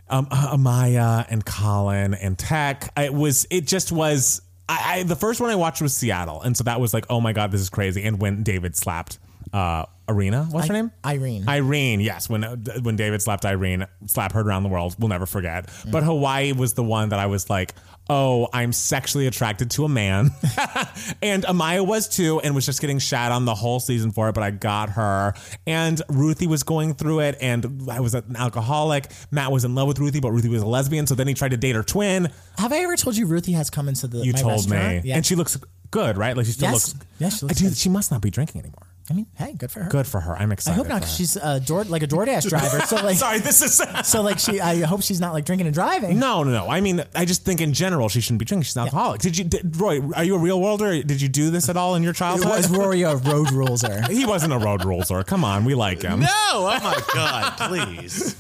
[0.09, 2.91] um, Amaya and Colin and Teck.
[2.97, 3.47] It was.
[3.49, 4.41] It just was.
[4.67, 7.21] I, I the first one I watched was Seattle, and so that was like, oh
[7.21, 8.03] my god, this is crazy.
[8.03, 9.19] And when David slapped
[9.55, 10.91] uh, Arena, what's her name?
[11.03, 11.47] Irene.
[11.49, 12.29] Irene, yes.
[12.29, 12.43] When
[12.83, 15.69] when David slapped Irene, slap heard around the world, we'll never forget.
[15.89, 17.73] But Hawaii was the one that I was like,
[18.07, 20.29] oh, I'm sexually attracted to a man.
[21.23, 24.35] and Amaya was too, and was just getting shat on the whole season for it,
[24.35, 25.33] but I got her.
[25.65, 29.09] And Ruthie was going through it, and I was an alcoholic.
[29.31, 31.49] Matt was in love with Ruthie, but Ruthie was a lesbian, so then he tried
[31.51, 32.29] to date her twin.
[32.59, 34.19] have I ever told you Ruthie has come into the?
[34.19, 34.75] You my told me.
[34.77, 35.05] restaurant?
[35.05, 35.15] Yeah.
[35.15, 35.57] And she looks
[35.89, 36.37] good, right?
[36.37, 36.93] Like she still Yes.
[36.93, 37.07] looks.
[37.17, 37.77] Yes, she looks Dude, good.
[37.77, 38.85] she must not be drinking anymore.
[39.09, 39.89] I mean, hey, good for her.
[39.89, 40.35] Good for her.
[40.35, 40.73] I'm excited.
[40.73, 41.01] I hope not.
[41.01, 41.17] for 'cause her.
[41.17, 42.79] She's a door like a DoorDash driver.
[42.81, 43.79] So like, Sorry, this is.
[44.03, 44.59] so like she.
[44.59, 46.17] I hope she's not like drinking and driving.
[46.17, 46.67] No, no, no.
[46.69, 48.63] I mean, I just think in general she shouldn't be drinking.
[48.63, 49.21] She's an alcoholic.
[49.21, 50.01] Did you, did, Roy?
[50.15, 51.03] Are you a real worlder?
[51.03, 52.49] Did you do this at all in your childhood?
[52.49, 54.09] Was Rory a road ruleser?
[54.09, 55.23] he wasn't a road ruler.
[55.23, 56.21] Come on, we like him.
[56.21, 58.35] No, oh my God, please.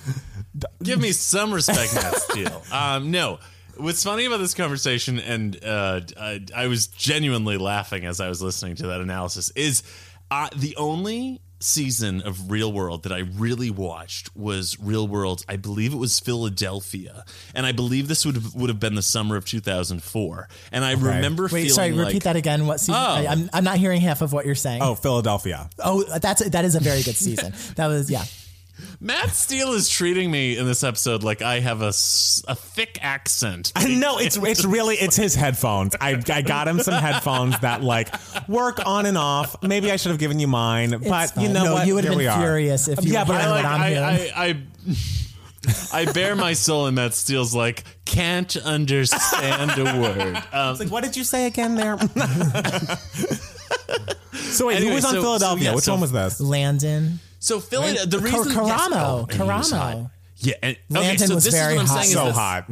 [0.81, 2.63] Give me some respect, Matt Steele.
[2.71, 3.39] Um, no.
[3.77, 8.41] What's funny about this conversation, and uh, I, I was genuinely laughing as I was
[8.41, 9.83] listening to that analysis, is
[10.31, 15.45] uh, the only season of Real World that I really watched was Real World.
[15.49, 19.01] I believe it was Philadelphia, and I believe this would have, would have been the
[19.01, 20.47] summer of 2004.
[20.71, 21.63] And I remember feeling.
[21.63, 21.91] Wait, feeling sorry.
[21.91, 22.67] like repeat that again.
[22.67, 22.95] What season?
[22.95, 22.97] Oh.
[22.97, 24.81] I, am I'm not hearing half of what you're saying.
[24.81, 25.69] Oh, Philadelphia.
[25.79, 27.53] Oh, that's that is a very good season.
[27.75, 28.23] That was yeah.
[28.99, 31.91] Matt Steele is treating me in this episode like I have a, a
[32.55, 33.71] thick accent.
[33.87, 35.95] no, it's it's really it's his headphones.
[35.99, 38.09] I, I got him some headphones that like
[38.47, 39.55] work on and off.
[39.63, 41.87] Maybe I should have given you mine, but you know No, what?
[41.87, 42.39] you would've Here been we are.
[42.39, 44.33] furious if you yeah, were but I hearing like what I'm I, hearing.
[44.35, 44.63] I, I
[46.01, 50.43] I bare my soul and Matt Steele's like can't understand a word.
[50.53, 51.97] Um, Like, what did you say again there?
[54.33, 55.63] so wait, who was on so- Philadelphia?
[55.65, 56.39] so yeah, Which so- one was this?
[56.39, 57.19] Landon.
[57.45, 58.67] So Philly, the reason Karamo.
[58.67, 60.11] yes, oh, and he was Karamo.
[60.37, 62.03] Yeah, and, okay, Landon so was this very is what I'm hot.
[62.03, 62.07] saying.
[62.07, 62.35] is So this.
[62.35, 62.65] hot.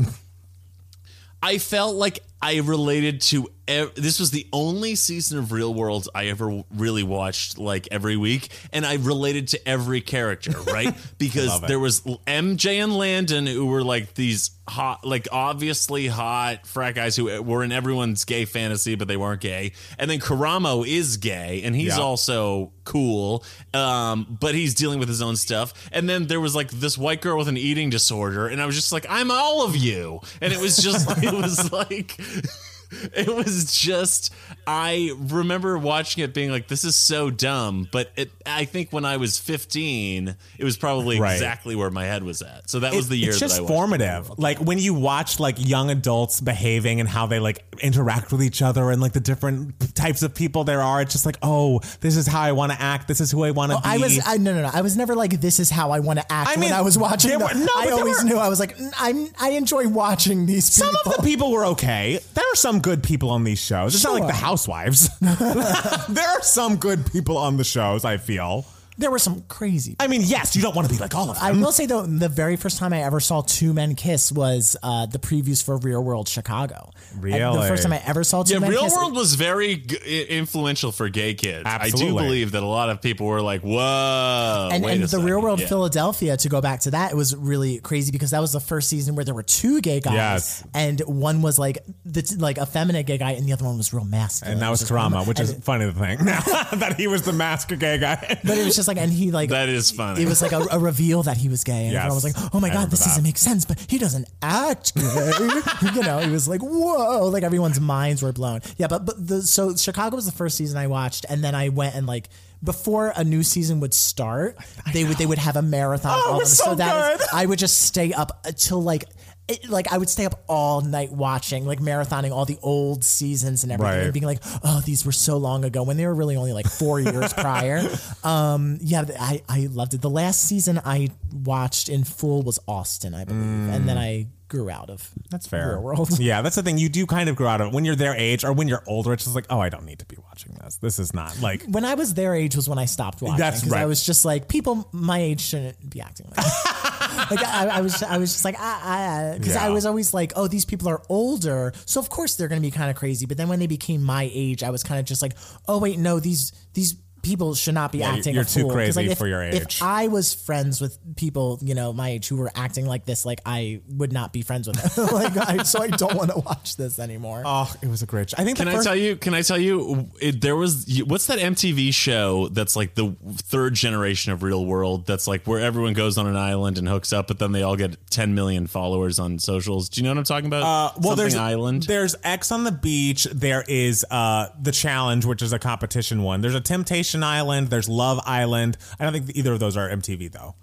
[1.43, 3.49] I felt like I related to.
[3.67, 8.17] ev- This was the only season of Real World I ever really watched like every
[8.17, 10.93] week, and I related to every character, right?
[11.17, 16.95] Because there was MJ and Landon who were like these hot, like obviously hot frat
[16.95, 19.71] guys who were in everyone's gay fantasy, but they weren't gay.
[19.97, 22.03] And then Karamo is gay, and he's Yeah.
[22.03, 25.73] also cool, um, but he's dealing with his own stuff.
[25.93, 28.75] And then there was like this white girl with an eating disorder, and I was
[28.75, 32.19] just like, I'm all of you, and it was just, it was like.
[33.15, 34.31] It was just
[34.65, 39.05] I remember watching it being like this is so dumb, but it, I think when
[39.05, 41.33] I was 15, it was probably Right.
[41.33, 42.69] exactly where my head was at.
[42.69, 43.73] So that was the year it's that just I watched.
[43.73, 44.31] formative.
[44.39, 48.61] Like when you watch like young adults behaving and how they like interact with each
[48.61, 51.01] other and like the different types of people there are.
[51.01, 53.07] It's just like, oh, this is how I want to act.
[53.07, 53.83] This is who I want to be.
[53.85, 54.71] I was I, no no no.
[54.73, 56.81] I was never like this is how I want to act I when mean, I
[56.81, 57.29] was watching.
[57.31, 60.45] there were- no, I always were- knew I was like "Mm, I'm I enjoy watching
[60.45, 60.93] these people.
[60.93, 62.19] Some of the people were okay.
[62.33, 63.95] There are some good people on these shows.
[63.95, 65.09] It's not like the the housewives.
[65.19, 68.65] there are some good people on the shows, I feel.
[68.97, 69.95] There were some crazy.
[69.99, 71.45] I mean, yes, you don't want to be like all of them.
[71.45, 74.77] I will say though, the very first time I ever saw two men kiss was
[74.83, 76.91] uh, the previews for Real World Chicago.
[77.13, 77.23] And
[77.55, 78.95] the first time I ever saw two Yeah, men Real kiss.
[78.95, 81.63] World was very g- i- influential for gay kids.
[81.65, 85.07] I do believe that a lot of people were like, "Whoa!" and, wait and a
[85.07, 85.41] the Real.
[85.41, 85.67] World Yeah.
[85.67, 88.89] Philadelphia, to go back to that, it was really crazy because that was the first
[88.89, 90.63] season where there were two gay guys, Yes.
[90.73, 93.91] and one was like the like a feminine gay guy, and the other one was
[93.93, 94.53] real masculine.
[94.53, 96.19] and that was Just- Karamo, which and is funny to think
[96.79, 98.39] that he was the masked gay guy.
[98.43, 100.21] But it was just like, and he like That is funny.
[100.23, 101.99] It was like a, a reveal that he was gay, and Yes.
[102.05, 103.09] everyone was like, "Oh my I god, this that.
[103.09, 105.31] doesn't make sense." But he doesn't act gay.
[105.95, 108.61] you know, he was like, "Whoa!" Like everyone's minds were blown.
[108.77, 111.69] Yeah, but but the so Chicago was the first season I watched, and then I
[111.69, 112.29] went and like.
[112.63, 114.55] Before a new season would start,
[114.93, 116.17] they would they would have a marathon.
[116.17, 116.65] Oh, it was them.
[116.67, 117.27] so that is- good.
[117.33, 119.03] I would just stay up until like,
[119.47, 123.63] it, like I would stay up all night watching, like marathoning all the old seasons
[123.63, 124.03] and everything, Right.
[124.05, 126.67] and being like, "Oh, these were so long ago," when they were really only like
[126.67, 127.81] four years prior.
[128.23, 130.01] Um, yeah, I I loved it.
[130.01, 134.69] The last season I watched in full was Austin, I believe, and then I grew
[134.69, 135.09] out of.
[135.31, 135.69] That's fair.
[135.71, 136.09] Real World.
[136.19, 136.77] Yeah, that's the thing.
[136.77, 138.83] You do kind of grow out of it when you're their age or when you're
[138.87, 139.11] older.
[139.13, 140.77] It's just like, oh, I don't need to be watching this.
[140.77, 141.63] This is not like.
[141.63, 143.37] When I was their age was when I stopped watching.
[143.39, 143.81] That's right.
[143.81, 146.35] I was just like, people my age shouldn't be acting like.
[146.35, 147.27] that.
[147.31, 149.73] like I, I was, I was just like, ah, ah, ah, I, because I Yeah.
[149.73, 152.71] was always like, oh, these people are older, so of course they're going to be
[152.71, 153.25] kind of crazy.
[153.25, 155.33] But then when they became my age, I was kind of just like,
[155.67, 158.35] oh wait, no, these these people should not be Yeah, acting.
[158.35, 158.69] you're a too fool.
[158.69, 159.55] 'Cause, crazy like, if, for your age.
[159.55, 163.25] If I was friends with people, you know, my age who were acting like this,
[163.25, 165.07] like I would not be friends with them.
[165.11, 167.41] like, I, so I don't want to watch this anymore.
[167.45, 168.29] Oh, it was a great.
[168.29, 168.35] Show.
[168.37, 168.57] I think.
[168.57, 169.15] Can the I first, tell you?
[169.15, 170.09] Can I tell you?
[170.21, 175.05] It, there was what's that MTV show that's like the third generation of Real World.
[175.07, 177.77] That's like where everyone goes on an island and hooks up, but then they all
[177.77, 179.87] get 10 million followers on socials.
[179.89, 180.63] Do you know what I'm talking about?
[180.63, 181.83] Uh, well, Something there's island.
[181.83, 183.23] There's X on the beach.
[183.31, 186.41] There is uh, the challenge, which is a competition one.
[186.41, 187.69] There's a Temptation Island.
[187.69, 188.77] There's Love Island.
[188.99, 190.55] I don't think either of those are MTV though.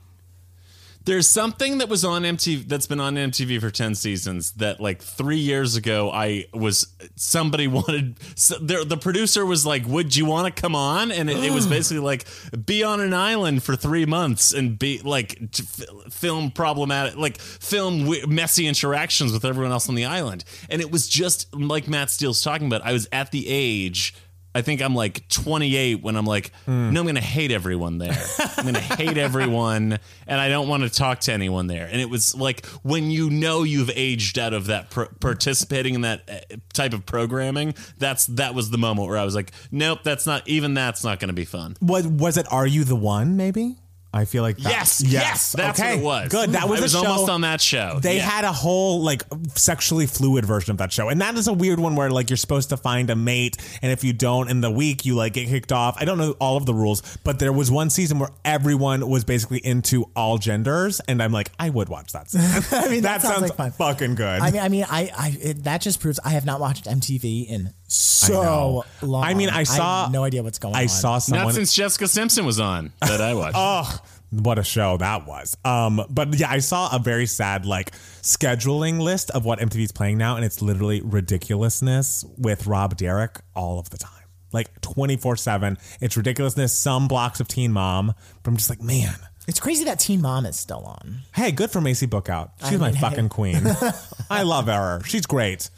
[1.03, 5.01] There's something that was on MTV that's been on MTV for 10 seasons that like
[5.01, 10.26] 3 years ago I was somebody wanted so the, the producer was like would you
[10.26, 12.26] want to come on and it, it was basically like
[12.66, 18.01] be on an island for 3 months and be like f- film problematic like film
[18.01, 22.11] w- messy interactions with everyone else on the island and it was just like Matt
[22.11, 24.14] Steele's talking about I was at the age
[24.55, 26.92] I think I'm like 28 when I'm like, Hmm.
[26.92, 28.16] no, I'm going to hate everyone there.
[28.57, 31.86] I'm going to hate everyone and I don't want to talk to anyone there.
[31.86, 36.01] And it was like when you know you've aged out of that pr- participating in
[36.01, 40.01] that uh, type of programming, that's that was the moment where I was like, nope,
[40.03, 41.76] that's not even that's not going to be fun.
[41.80, 42.46] What was it?
[42.53, 43.36] Are you the one?
[43.36, 43.76] Maybe.
[44.12, 45.94] I feel like that, Yes, yes, that's okay.
[45.94, 46.28] what it was.
[46.30, 46.50] Good.
[46.52, 47.06] That was, I was show.
[47.06, 48.00] almost on that show.
[48.02, 48.28] They Yeah.
[48.28, 49.22] had a whole like
[49.54, 52.36] sexually fluid version of that show, and that is a weird one where like you're
[52.36, 55.46] supposed to find a mate, and if you don't in the week, you like get
[55.48, 55.96] kicked off.
[56.00, 59.24] I don't know all of the rules, but there was one season where everyone was
[59.24, 62.26] basically into all genders, and I'm like, I would watch that.
[62.72, 63.70] I mean, that, that sounds, sounds like fun.
[63.72, 64.40] fucking good.
[64.40, 67.46] I mean, I mean, I, I it, that just proves I have not watched MTV
[67.46, 68.84] in so know.
[69.03, 69.24] long.
[69.24, 70.84] I mean, I saw- have no idea what's going I on.
[70.84, 71.47] I saw someone.
[71.47, 73.57] not since Jessica Simpson was on that I watched.
[73.59, 73.99] Oh,
[74.30, 75.57] what a show that was.
[75.64, 77.91] Um, but yeah, I saw a very sad like
[78.22, 83.80] scheduling list of what MTV's playing now, and it's literally ridiculousness with Rob Dyrdek all
[83.80, 84.12] of the time.
[84.53, 85.78] Like 24 7.
[86.01, 86.72] It's ridiculousness.
[86.72, 88.14] Some blocks of Teen Mom.
[88.43, 89.14] But I'm just like, man.
[89.49, 91.20] It's crazy that Teen Mom is still on.
[91.34, 92.51] Hey, good for Maci Bookout.
[92.61, 93.01] She's I my mean, hey.
[93.01, 93.62] fucking queen.
[94.30, 95.03] I love her.
[95.05, 95.70] She's great.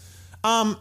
[0.45, 0.77] Um,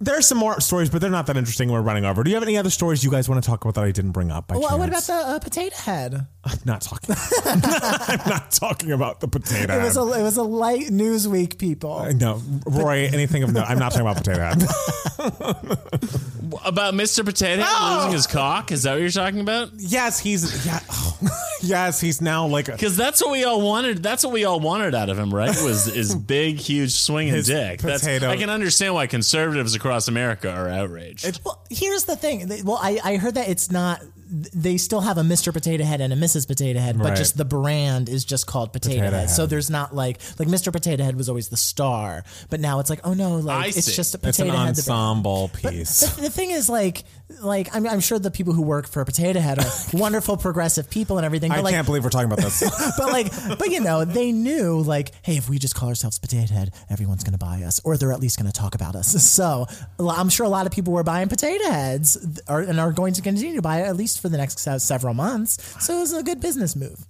[0.00, 1.70] there's some more stories, but they're not that interesting.
[1.70, 2.22] We're running over.
[2.24, 4.12] Do you have any other stories you guys want to talk about that I didn't
[4.12, 4.48] bring up?
[4.48, 5.06] By Well, what about chance?
[5.06, 6.26] the uh, potato head?
[6.44, 7.14] I'm not talking.
[7.44, 9.74] I'm not talking about the potato.
[9.78, 10.02] It was head.
[10.02, 12.04] a it was a light news week, people.
[12.14, 13.08] no, Roy.
[13.12, 13.62] Anything of no.
[13.62, 14.62] I'm not talking about potato head.
[16.64, 17.24] About Mr.
[17.24, 17.96] Potato Head Oh!
[17.98, 18.72] losing his cock?
[18.72, 19.70] Is that what you're talking about?
[19.76, 20.80] yes, he's yeah.
[20.90, 21.18] oh,
[21.62, 24.02] yes, he's now like Because that's what we all wanted.
[24.02, 25.48] That's what we all wanted out of him, right?
[25.48, 27.80] Was his big, huge swinging His dick.
[27.80, 31.40] That's, potato- I can understand why conservatives across America are outraged.
[31.44, 32.46] Well, here's the thing.
[32.48, 34.00] They- Well, I, I heard that it's not.
[34.26, 35.52] They still have a Mr.
[35.52, 36.46] Potato Head and a Mrs.
[36.48, 37.16] Potato Head, but Right.
[37.16, 39.30] just the brand is just called Potato, Potato Head.
[39.30, 39.50] So Head.
[39.50, 40.72] there's not like like Mr.
[40.72, 43.84] Potato Head was always the star, but now it's like oh no, like I it's
[43.84, 43.92] see.
[43.92, 44.74] just a it's an Potato Head.
[44.76, 44.98] the brand.
[45.00, 46.00] ensemble But piece.
[46.00, 47.04] the, the thing is, like,
[47.40, 51.16] like I'm, I'm sure the people who work for Potato Head are wonderful, progressive people
[51.18, 51.50] and everything.
[51.50, 52.60] But I like, can't believe we're talking about this.
[52.98, 56.52] but like, but you know, they knew like, hey, if we just call ourselves Potato
[56.52, 59.14] Head, everyone's going to buy us, or they're at least going to talk about us.
[59.34, 59.66] So
[59.98, 63.22] I'm sure a lot of people were buying Potato Heads, are, and are going to
[63.22, 65.84] continue to buy it at least for the next several months.
[65.84, 67.04] So it was a good business move.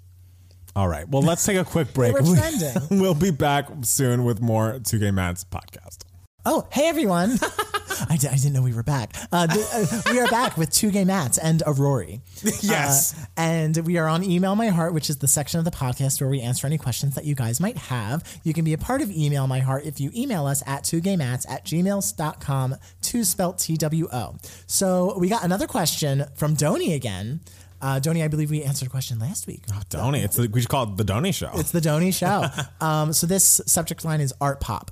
[0.74, 1.06] All right.
[1.06, 2.14] Well, let's take a quick break.
[2.14, 2.98] were trending.
[2.98, 5.98] we'll be back soon with more Two Gay Mats podcast.
[6.46, 7.38] Oh, hey everyone!
[8.10, 9.14] I, didn't know we were back.
[9.32, 12.20] Uh, uh, we are back with two gay Mats and a Rory.
[12.60, 13.14] Yes.
[13.18, 16.20] Uh, and we are on Email My Heart, which is the section of the podcast
[16.20, 18.24] where we answer any questions that you guys might have.
[18.42, 21.00] You can be a part of Email My Heart if you email us at two
[21.00, 24.36] gay mats at gmails.com, two spelt T W O.
[24.66, 27.40] So we got another question from Doni again.
[27.80, 29.62] Uh, Doni, I believe we answered a question last week.
[29.88, 30.20] Donnie.
[30.20, 31.50] It's the, we should call it the Donnie Show.
[31.54, 32.46] It's the Doni Show.
[32.80, 34.90] um, so this subject line is art pop.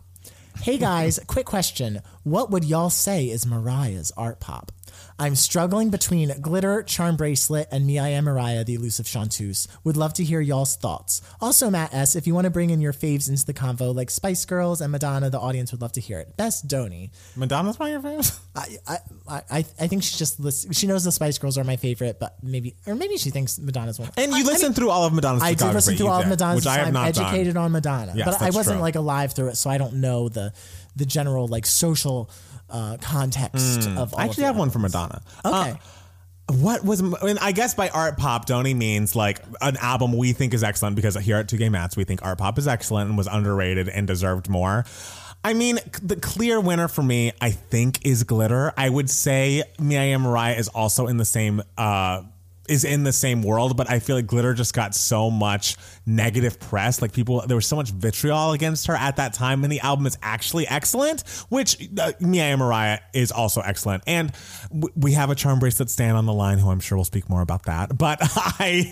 [0.61, 2.03] Hey guys, quick question.
[2.23, 4.71] What would y'all say is Mariah's art pop?
[5.19, 9.69] I'm struggling between Glitter, Charm Bracelet, and Me I Am Mariah, the elusive chanteuse.
[9.85, 11.23] Would love to hear y'all's thoughts.
[11.41, 14.11] Also, Matt S., if you want to bring in your faves into the convo, like
[14.11, 16.37] Spice Girls and Madonna, the audience would love to hear it.
[16.37, 17.11] Best Doni.
[17.37, 18.41] Madonna's one of your favorites?
[18.57, 18.97] I, I,
[19.29, 22.19] I, I I think she just list, she knows the Spice Girls are my favorite,
[22.19, 24.11] but maybe or maybe she thinks Madonna's one.
[24.17, 26.09] And you I- I listen mean, through all of Madonna's I did listen to you
[26.11, 26.57] all of Madonna's.
[26.65, 27.65] which I have I'm not educated done.
[27.65, 28.83] on Madonna, Yes, but I wasn't true.
[28.83, 30.53] like alive through it, so I don't know the
[30.97, 32.29] the general like social
[32.73, 34.21] uh, context of all.
[34.21, 34.95] I of actually the have one for albums.
[34.95, 35.23] Madonna.
[35.45, 35.71] Okay.
[35.71, 35.77] Uh,
[36.49, 40.63] what was, I, guess by art pop, Donnie means like an album we think is
[40.65, 43.27] excellent because here at Two Gay Mats, we think art pop is excellent and was
[43.27, 44.85] underrated and deserved more.
[45.45, 48.73] I mean, the clear winner for me, I think, is Glitter.
[48.77, 52.23] I would say Me I Am Mariah is also in the same, uh,
[52.69, 56.61] is in the same world, but I feel like Glitter just got so much negative
[56.61, 57.03] press.
[57.03, 60.07] Like people, there was so much vitriol against her at that time, and the album
[60.07, 61.23] is actually excellent.
[61.49, 64.33] Which uh, I Am Mariah is also excellent, and
[64.69, 67.29] w- we have a charm bracelet stand on the line, who I'm sure will speak
[67.29, 67.97] more about that.
[67.99, 68.91] But I,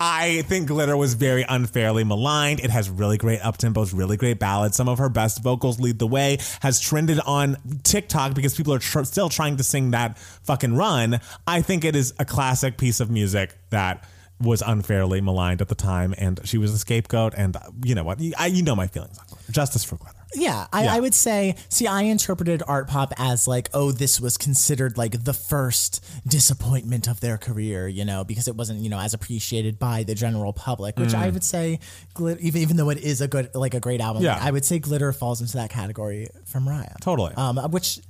[0.00, 2.60] I think Glitter was very unfairly maligned.
[2.60, 4.76] It has really great up tempos, really great ballads.
[4.76, 6.38] Some of her best vocals lead the way.
[6.62, 11.20] Has trended on TikTok because people are tr- still trying to sing that fucking run.
[11.46, 14.04] I think it is a classic piece of music that
[14.40, 17.34] was unfairly maligned at the time, and she was a scapegoat.
[17.36, 18.18] And uh, you know what?
[18.18, 19.24] You, I, you know my feelings on.
[19.50, 20.16] Justice for Glitter.
[20.34, 20.94] Yeah, I, Yeah.
[20.94, 21.56] I would say.
[21.68, 27.06] See, I interpreted art pop as like, oh, this was considered like the first disappointment
[27.06, 30.52] of their career, you know, because it wasn't, you know, as appreciated by the general
[30.52, 30.98] public.
[30.98, 31.78] Which I would say,
[32.14, 34.38] Glitter, even even though it is a good, like a great album, Yeah.
[34.40, 36.94] I would say Glitter falls into that category from Mariah.
[37.00, 37.34] Totally.
[37.34, 38.00] Um, which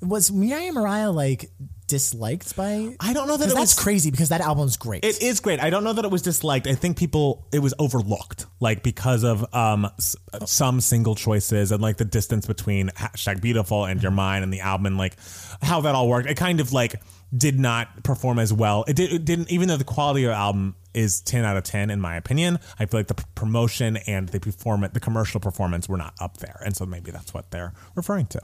[0.00, 1.50] was Mariah Mariah like
[1.92, 2.96] disliked by?
[2.98, 5.04] I don't know that it that's was- crazy because that album's great.
[5.04, 5.60] It is great.
[5.60, 6.66] I don't know that it was disliked.
[6.66, 10.16] I think people it was overlooked, like because of um s-
[10.46, 14.60] some single choices and like the distance between hashtag beautiful and You're Mine and the
[14.60, 15.16] album and like
[15.60, 16.28] how that all worked.
[16.30, 17.00] It kind of like
[17.36, 18.84] did not perform as well.
[18.88, 21.64] It, did, it didn't, even though the quality of the album is ten out of
[21.64, 22.58] ten in my opinion.
[22.78, 26.38] I feel like the p- promotion and the performance, the commercial performance, were not up
[26.38, 28.40] there, and so maybe that's what they're referring to.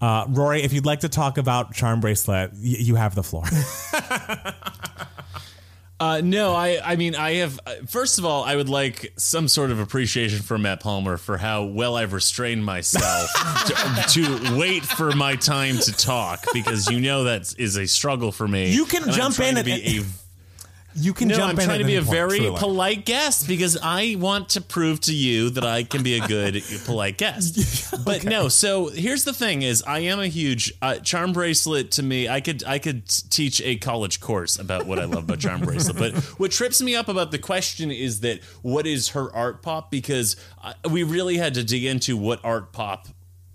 [0.00, 3.44] Uh, Rory, if you'd like to talk about Charm Bracelet, y- you have the floor.
[5.98, 7.58] Uh, no, I, I mean, I have.
[7.66, 11.38] uh, First of all, I would like some sort of appreciation for Matt Palmer for
[11.38, 13.30] how well I've restrained myself
[13.66, 14.04] to,
[14.48, 18.46] to wait for my time to talk because you know that is a struggle for
[18.46, 18.72] me.
[18.74, 20.02] You can jump in and- be a
[20.96, 22.58] You can no, jump I'm in trying to be a point, very truly.
[22.58, 26.62] polite guest because I want to prove to you that I can be a good
[26.84, 27.94] polite guest.
[28.04, 31.90] But no, so here's the thing: is I am a huge uh, charm bracelet.
[31.92, 35.40] To me, I could I could teach a college course about what I love about
[35.40, 35.96] charm bracelet.
[35.96, 39.90] But what trips me up about the question is that what is her art pop?
[39.90, 43.08] Because uh, we really had to dig into what art pop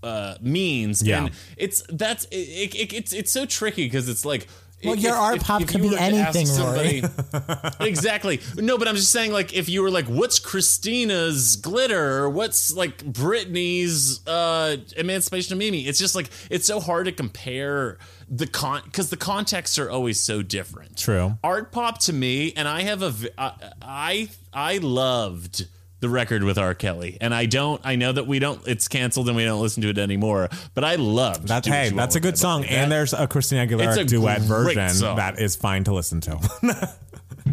[0.04, 1.02] uh, means.
[1.02, 1.26] Yeah.
[1.26, 4.48] and it's that's it, it, it's it's so tricky because it's like.
[4.84, 7.04] Well, if- your art if- pop if could be anything, somebody-
[7.80, 8.40] exactly.
[8.56, 12.30] No, but I'm just saying, like, if you were like, what's Christina's glitter?
[12.30, 15.88] What's like Britney's uh, Emancipation of Mimi?
[15.88, 17.98] It's just like it's so hard to compare
[18.30, 20.98] the con because the contexts are always so different.
[20.98, 21.38] True.
[21.44, 25.68] Art pop to me, and I have a I I, I loved.
[26.02, 26.74] The record with R.
[26.74, 27.80] Kelly, and I don't.
[27.86, 28.62] I know that we don't.
[28.68, 30.49] It's canceled, and we don't listen to it anymore.
[30.74, 31.47] But I loved.
[31.47, 32.74] That's hey, that's a good song, Body.
[32.74, 35.16] and That- there's a Christina Aguilera a duet version song.
[35.18, 36.39] that is fine to listen to.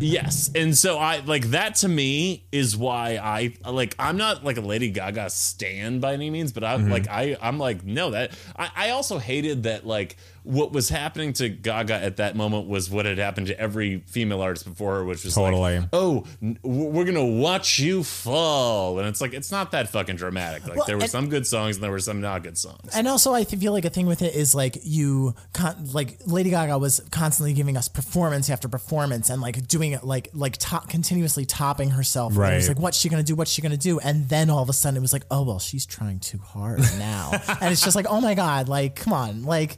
[0.01, 4.57] Yes, and so I like that to me is why I like I'm not like
[4.57, 6.93] a Lady Gaga stan by any means, but I'm Mm-hmm.
[6.93, 10.17] like I I'm like no that I, I also hated that like
[10.49, 14.41] what was happening to Gaga at that moment was what had happened to every female
[14.41, 15.79] artist before her, which was Totally.
[15.81, 20.17] like oh n- we're gonna watch you fall, and it's like it's not that fucking
[20.17, 20.67] dramatic.
[20.67, 22.95] Like Well, there were and- some good songs and there were some not good songs.
[22.95, 26.51] And also, I feel like a thing with it is like you, con- like Lady
[26.51, 30.89] Gaga was constantly giving us performance after performance, and like doing it like like top,
[30.89, 32.33] continuously topping herself.
[32.37, 32.77] And it was Right.
[32.77, 33.35] like, what's she gonna do?
[33.35, 33.99] What's she gonna do?
[34.01, 36.79] And then all of a sudden, it was like, oh well, she's trying too hard
[36.99, 39.77] now, and it's just like, oh my god, like come on, like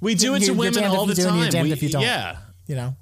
[0.00, 1.64] we do it to women all the do time.
[1.64, 2.02] We- if you don't.
[2.02, 2.38] Yeah.
[2.66, 2.96] you know.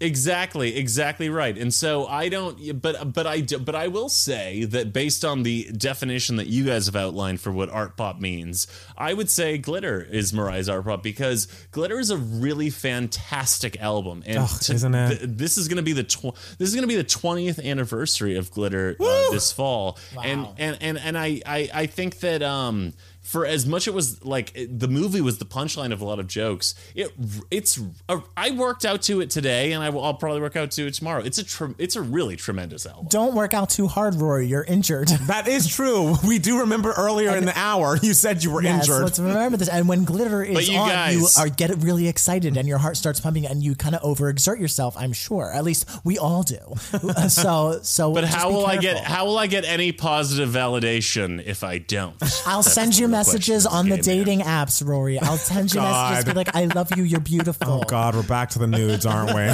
[0.00, 1.58] Exactly, exactly right.
[1.58, 5.42] And so I don't, but but I do, but I will say that based on
[5.42, 9.58] the definition that you guys have outlined for what art pop means, I would say
[9.58, 14.22] glitter is Mariah's art pop because glitter is a really fantastic album.
[14.24, 15.08] And Ugh, isn't it?
[15.18, 17.58] th- this is going to be the tw- this is going to be the twentieth
[17.58, 19.98] anniversary of glitter uh, this fall.
[20.22, 22.92] And and and and I I I think that um
[23.28, 26.18] for as much it was like it- the movie was the punchline of a lot
[26.18, 26.74] of jokes.
[26.94, 27.12] It
[27.50, 30.70] it's a, I worked out to it today, and I will, I'll probably work out
[30.72, 31.22] to it tomorrow.
[31.22, 33.06] It's a tre- it's a really tremendous album.
[33.10, 34.46] Don't work out too hard, Rory.
[34.46, 35.08] You're injured.
[35.26, 36.14] that is true.
[36.26, 39.02] We do remember earlier in the hour you said you were Yes, injured.
[39.04, 39.68] let's remember this.
[39.68, 43.20] And when glitter is you on, you are get really excited, and your heart starts
[43.20, 44.96] pumping, and you kind of overexert yourself.
[44.96, 45.52] I'm sure.
[45.52, 46.58] At least we all do.
[46.92, 48.12] Uh, so, so.
[48.14, 51.62] But just how be will I get how will I get any positive validation if
[51.64, 52.16] I don't?
[52.46, 54.24] I'll That's send you the messages on the gay man.
[54.24, 55.18] dating apps, Rory.
[55.18, 57.04] I'll send you messages be like, "I love you.
[57.04, 59.50] You're beautiful." Oh God, we're back to the nudes, aren't we?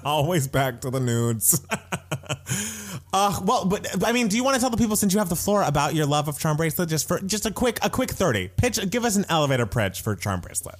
[0.04, 1.60] Always back to the nudes.
[3.12, 5.28] uh, well, but I mean, do you want to tell the people since you have
[5.28, 6.88] the floor about your love of charm bracelet?
[6.88, 8.78] Just for just a quick a quick thirty pitch.
[8.90, 10.76] Give us an elevator pitch for charm bracelet.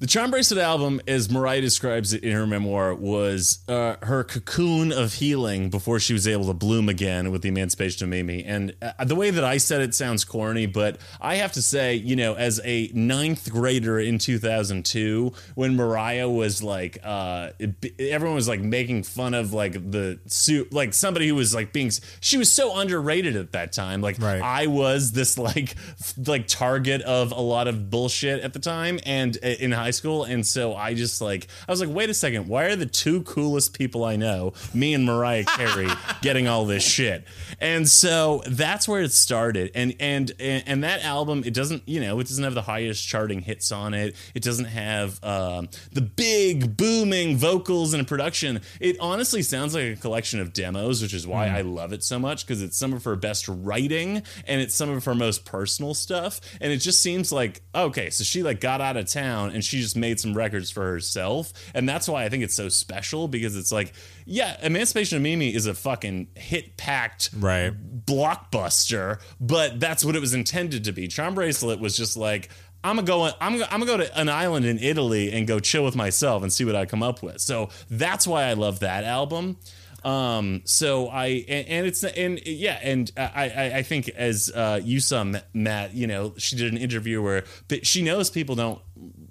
[0.00, 4.92] The Charm Bracelet album, as Mariah describes it in her memoir, was uh, her cocoon
[4.92, 8.42] of healing before she was able to bloom again with the Emancipation of Mimi.
[8.42, 11.96] And uh, the way that I said it sounds corny, but I have to say,
[11.96, 18.36] you know, as a ninth grader in 2002, when Mariah was like, uh, it- everyone
[18.36, 21.90] was like making fun of like the suit, like somebody who was like being,
[22.20, 24.00] she was so underrated at that time.
[24.00, 24.40] Like Right.
[24.40, 28.98] I was this like f- like target of a lot of bullshit at the time
[29.04, 32.14] and uh, in high school and so I just like I was like wait a
[32.14, 35.88] second why are the two coolest people I know me and Mariah Carey
[36.22, 37.24] getting all this shit?
[37.60, 42.00] And so that's where it started and and and, and that album it doesn't you
[42.00, 44.16] know it doesn't have the highest charting hits on it.
[44.34, 48.60] It doesn't have um, the big booming vocals and production.
[48.80, 52.18] It honestly sounds like a collection of demos which is why I love it so
[52.18, 55.94] much because it's some of her best writing and it's some of her most personal
[55.94, 59.64] stuff and it just seems like okay so she like got out of town and
[59.64, 63.28] she just made some records for herself and that's why I think it's so special
[63.28, 63.92] because it's like
[64.26, 67.72] yeah Emancipation of Mimi is a fucking hit packed Right.
[68.06, 71.08] blockbuster, but that's what it was intended to be.
[71.08, 72.48] Charm Bracelet was just like,
[72.82, 73.24] I'm gonna go.
[73.40, 76.42] I'm gonna, I'm gonna go to an island in Italy and go chill with myself
[76.42, 77.40] and see what I come up with.
[77.40, 79.58] So that's why I love that album.
[80.04, 84.80] Um, so I and, and it's and yeah, and I I, I think as uh,
[84.82, 88.80] you saw Matt, you know, she did an interview where but she knows people don't.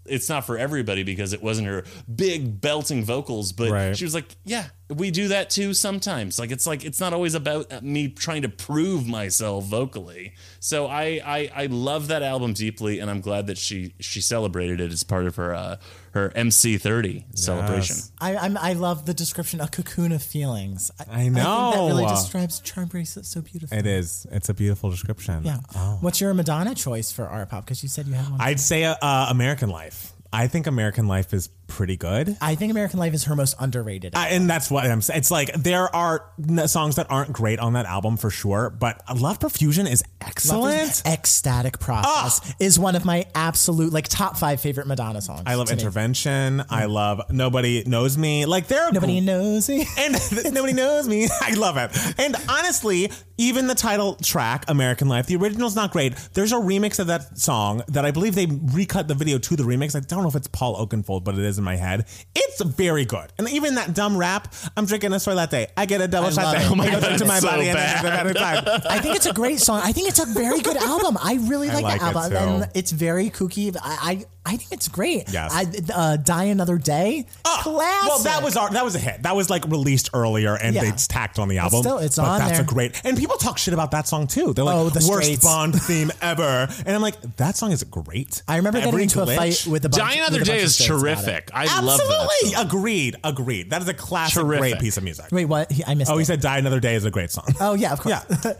[0.05, 3.95] It's not for everybody because it wasn't her big belting vocals, but Right.
[3.95, 6.39] she was like, "Yeah, we do that too sometimes.
[6.39, 11.21] Like it's like it's not always about me trying to prove myself vocally." So I
[11.23, 15.03] I, I love that album deeply, and I'm glad that she she celebrated it as
[15.03, 15.77] part of her uh,
[16.13, 17.95] her MC30 celebration.
[18.19, 20.91] I, I'm, I love the description, a cocoon of feelings.
[20.99, 23.77] I, I I think that really describes charm bracelet so beautifully.
[23.77, 24.25] It is.
[24.31, 25.43] It's a beautiful description.
[25.43, 25.57] Yeah.
[26.01, 27.65] What's your Madonna choice for art pop?
[27.65, 28.41] Because you said you had one.
[28.41, 30.13] I'd say uh, uh, American Life.
[30.31, 32.35] I think American Life is pretty good.
[32.41, 34.15] I think American Life is her most underrated.
[34.15, 35.19] I, and that's what I'm saying.
[35.19, 39.01] It's like there are n- songs that aren't great on that album for sure, but
[39.15, 41.01] Love Profusion is excellent.
[41.05, 42.55] X-Static Process ah!
[42.59, 45.43] is one of my absolute like top five favorite Madonna songs.
[45.45, 45.81] I love to me.
[45.81, 46.63] Intervention.
[46.69, 48.45] I love Nobody Knows Me.
[48.45, 49.85] Like there are Nobody knows me.
[49.97, 50.15] and
[50.53, 51.27] nobody knows me.
[51.41, 51.91] I love it.
[52.17, 56.15] And honestly, even the title track, American Life, the original's not great.
[56.33, 59.63] There's a remix of that song that I believe they recut the video to the
[59.63, 59.95] remix.
[59.95, 62.07] I don't know if it's Paul Oakenfold, but it is in my head.
[62.35, 63.31] It's very good.
[63.37, 65.67] And even that dumb rap, I'm drinking a soy latte.
[65.77, 66.67] I get a double I shot love there.
[66.71, 67.91] Oh my God, into my so body bad.
[67.91, 68.81] it's a better time.
[68.89, 69.81] I think it's a great song.
[69.83, 71.17] I think it's a very good album.
[71.21, 72.37] I really like, like the it album, too.
[72.63, 73.75] and it's very kooky.
[73.81, 75.31] I, I I think it's great.
[75.31, 75.51] Yes.
[75.53, 77.25] I, uh, Die Another Day.
[77.43, 77.65] Classic.
[78.09, 79.21] Well, that was our, that was a hit.
[79.23, 80.85] That was like released earlier, and Yeah.
[80.85, 81.81] they tacked on the album.
[81.83, 82.61] still, it's but on that's there.
[82.61, 82.99] a great.
[83.05, 84.53] And people talk shit about that song too.
[84.53, 85.43] They're like, Oh, the worst Straits.
[85.43, 86.67] Bond theme ever.
[86.85, 88.41] And I'm like, that song is great.
[88.47, 89.33] I remember Every getting into glitch.
[89.33, 90.01] a fight with a bunch.
[90.01, 91.15] Die Another with a bunch Day of is Straits about it.
[91.25, 91.49] terrific.
[91.53, 92.03] I love that.
[92.09, 92.65] Absolutely, song.
[92.65, 93.69] agreed, agreed.
[93.69, 94.59] That is a classic, Terrific.
[94.71, 95.27] great piece of music.
[95.31, 95.71] Wait, what?
[95.71, 96.09] He, I missed.
[96.11, 97.45] Oh, he said "Die Another Day" is a great song.
[97.61, 98.15] Oh yeah, of course.
[98.29, 98.53] Yeah,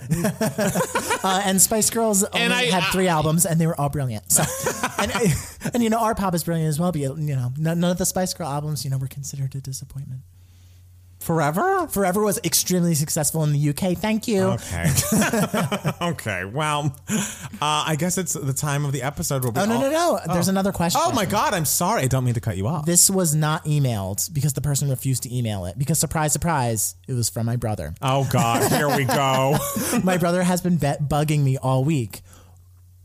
[1.21, 3.89] Uh, and Spice Girls only And I- had I- three albums, and they were all
[3.89, 4.31] brilliant.
[4.31, 4.43] So,
[5.73, 6.91] and and you know, our pop is brilliant as well.
[6.91, 9.61] But you know, none, none of the Spice Girl albums, you know, were considered a
[9.61, 10.21] disappointment.
[11.19, 11.87] forever.
[11.87, 13.97] Forever was extremely successful in the UK.
[13.97, 14.41] Thank you.
[14.43, 14.85] Okay.
[16.01, 16.45] okay.
[16.45, 17.17] Well, uh,
[17.61, 20.33] I guess it's the time of the episode where we Oh no all- no no!
[20.33, 21.01] There's another question.
[21.03, 21.53] Oh my God!
[21.53, 22.03] I'm sorry.
[22.03, 22.85] I don't mean to cut you off.
[22.85, 25.77] This was not emailed because the person refused to email it.
[25.77, 27.93] Because surprise, surprise, it was from my brother.
[28.01, 28.71] Oh God!
[28.71, 29.57] Here we go.
[30.03, 32.21] my brother has been bet bugging me all week.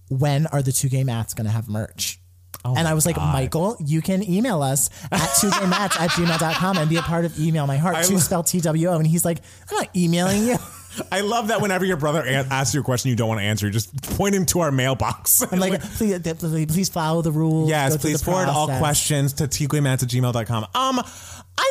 [0.09, 2.21] When are the two gay mats going to have merch?
[2.65, 6.11] Oh and I was like, Michael, you can email us at two gay mats at
[6.11, 7.97] gmail.com and be a part of Email My Heart.
[7.97, 8.97] I Two lo- spell T W O.
[8.97, 9.41] And he's like,
[9.71, 10.57] I'm not emailing you.
[11.13, 13.69] I love that whenever your brother asks you a question you don't want to answer,
[13.69, 15.43] just point him to our mailbox.
[15.53, 17.69] I'm like, please, please, follow the rules.
[17.69, 20.67] Yes, please forward all questions to tqmats at gmail.com.
[20.75, 21.03] Um,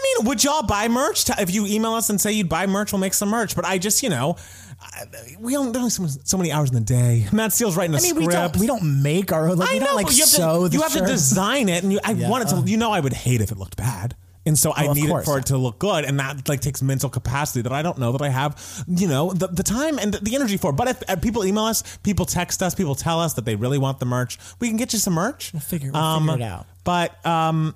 [0.04, 1.30] I mean, would y'all buy merch?
[1.40, 3.56] If you email us and say you'd buy merch, we'll make some merch.
[3.56, 4.36] But I just, you know,
[4.82, 5.06] I-
[5.40, 7.28] we don't, there's only so, so many hours in the day.
[7.32, 8.28] Matt Steele's writing a I mean, script.
[8.28, 9.58] we don't, we don't make our own.
[9.58, 11.84] Like, I we know, don't like you have, sew to, you have to design it,
[11.84, 12.70] and you, I want it to.
[12.70, 14.16] you know, I would hate if it looked bad.
[14.46, 16.60] And so I Oh, of need it for it to look good, and that like
[16.60, 19.98] takes mental capacity that I don't know that I have, you know, the, the time
[19.98, 20.74] and the energy for.
[20.74, 23.78] But if, if people email us, people text us, people tell us that they really
[23.78, 25.54] want the merch, we can get you some merch.
[25.54, 26.68] We'll figure- we'll figure it out.
[26.84, 27.74] But um,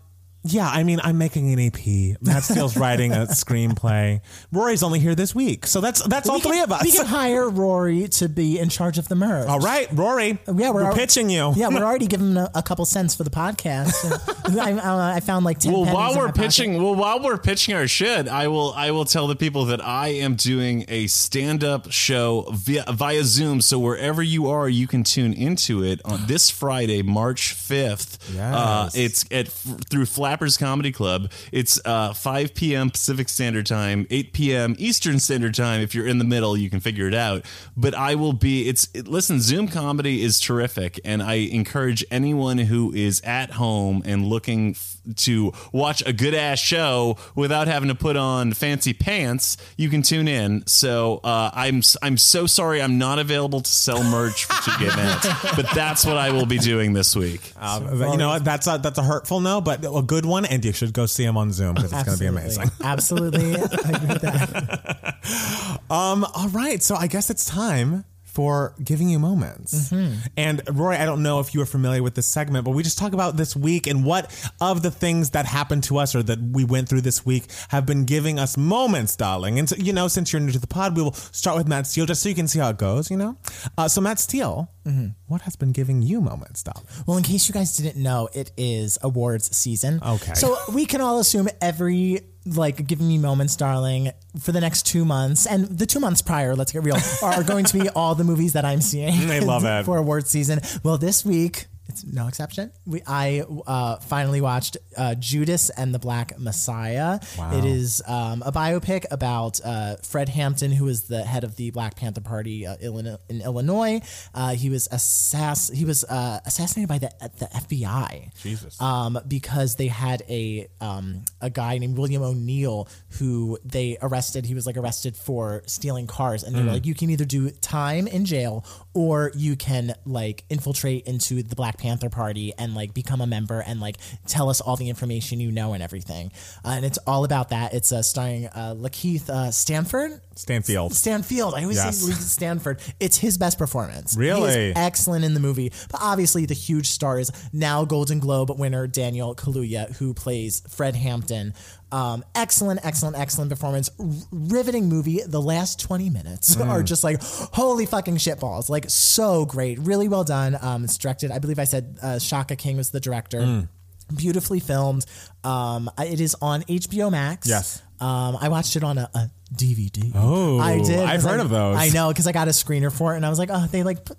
[0.47, 2.17] yeah, I mean, I'm making an EP.
[2.21, 4.21] Matt Steele's writing a screenplay.
[4.51, 6.83] Rory's only here this week, so that's that's all can- three of us.
[6.83, 9.47] We can hire Rory to be in charge of the merch.
[9.47, 10.39] all right, Rory.
[10.47, 11.53] Yeah, we're, we're al- pitching you.
[11.55, 13.93] Yeah, we're already giving a, a couple cents for the podcast.
[14.47, 15.73] So I, I, I found like ten.
[15.73, 16.41] Well, while we're my pocket.
[16.41, 19.83] pitching, well, while we're pitching our shit, I will, I will tell the people that
[19.85, 23.59] I am doing a stand-up show via via Zoom.
[23.59, 28.17] So wherever you are, you can tune into it on this Friday, March fifth.
[28.37, 28.95] Uh, Yes.
[28.95, 30.05] it's at through
[30.37, 31.31] Comedy Club.
[31.51, 32.89] It's uh, 5 p.m.
[32.91, 34.75] Pacific Standard Time, 8 p.m.
[34.77, 35.81] Eastern Standard Time.
[35.81, 37.43] If you're in the middle, you can figure it out.
[37.75, 38.69] But I will be.
[38.69, 39.41] It's it, listen.
[39.41, 44.75] Zoom comedy is terrific, and I encourage anyone who is at home and looking
[45.15, 49.57] to watch a good ass show without having to put on fancy pants.
[49.77, 50.65] You can tune in.
[50.67, 54.95] So uh, I'm I'm so sorry I'm not available to sell merch for two gay
[54.95, 57.53] mats, but that's what I will be doing this week.
[57.57, 58.39] Um, you know?
[58.39, 61.23] That's a that's a hurtful no, but a good one, and you should go see
[61.23, 62.71] him on Zoom because it's going to be amazing.
[62.83, 65.13] Absolutely, I agree with that.
[65.89, 68.03] Um, all right, so I guess it's time
[68.37, 69.89] for giving you moments.
[69.89, 70.19] Mm-hmm.
[70.37, 72.99] And Rory, I don't know if you are familiar with this segment, but we just
[72.99, 74.29] talk about this week and what
[74.61, 77.87] of the things that happened to us or that we went through this week have
[77.87, 79.57] been giving us moments, darling.
[79.57, 81.87] And so, you know, since you're new to the pod, we will start with Matt
[81.87, 83.09] Steele just so you can see how it goes.
[83.09, 83.37] You know,
[83.75, 85.07] uh, so Matt Steele, Mm-hmm.
[85.27, 86.85] what has been giving you moments, darling?
[87.05, 89.99] Well, in case you guys didn't know, it is awards season.
[90.05, 90.33] Okay.
[90.33, 95.03] So we can all assume every like giving me moments, darling, for the next two
[95.03, 98.23] months and the two months prior, let's get real, are going to be all the
[98.23, 99.29] movies that I'm seeing.
[99.29, 99.83] I love it.
[99.85, 100.59] for awards season.
[100.83, 101.65] Well, this week.
[101.89, 102.71] It's no exception.
[102.85, 107.19] We I uh, finally watched uh, Judas and the Black Messiah.
[107.53, 111.71] It is um, a biopic about uh, Fred Hampton, who was the head of the
[111.71, 114.01] Black Panther Party uh, Illinois, in Illinois.
[114.33, 118.33] Uh, he was assass- He was uh, assassinated by the the FBI.
[118.41, 118.79] Jesus.
[118.81, 122.87] Um, because they had a um, a guy named William O'Neal
[123.19, 124.45] who they arrested.
[124.45, 127.49] He was like arrested for stealing cars, and they were like, you can either do
[127.49, 128.65] time in jail
[128.97, 133.59] or you can like infiltrate into the Black Panther Party and like become a member
[133.59, 136.31] and like tell us all the information you know and everything.
[136.65, 137.75] Uh, and it's all about that.
[137.75, 140.19] It's uh, starring uh, Lakeith uh, Stanford.
[140.35, 140.93] Stanfield.
[140.93, 141.53] Stanfield.
[141.53, 141.97] I always Yes.
[141.99, 142.79] say Stanford.
[142.99, 144.13] It's his best performance.
[144.15, 144.69] He Really?
[144.71, 145.71] is excellent in the movie.
[145.91, 150.95] But obviously, the huge star is now Golden Globe winner Daniel Kaluuya, who plays Fred
[150.95, 151.53] Hampton.
[151.91, 153.89] Um, excellent, excellent, excellent performance.
[153.99, 155.21] R- riveting movie.
[155.25, 156.67] The last 20 minutes Mm.
[156.69, 158.69] are just like, holy fucking shitballs.
[158.69, 159.79] Like, so great.
[159.79, 160.57] Really well done.
[160.61, 163.39] Um, it's directed, I believe I said uh, Shaka King was the director.
[163.39, 163.69] Mm.
[164.15, 165.05] Beautifully filmed.
[165.43, 167.47] Um, it is on HBO Max.
[167.47, 167.81] Yes.
[167.99, 170.11] Um, I watched it on a, a DVD.
[170.15, 170.99] Oh, I did.
[170.99, 171.75] I've heard of those.
[171.77, 173.83] I know because I got a screener for it, and I was like, oh, they
[173.83, 174.17] like put,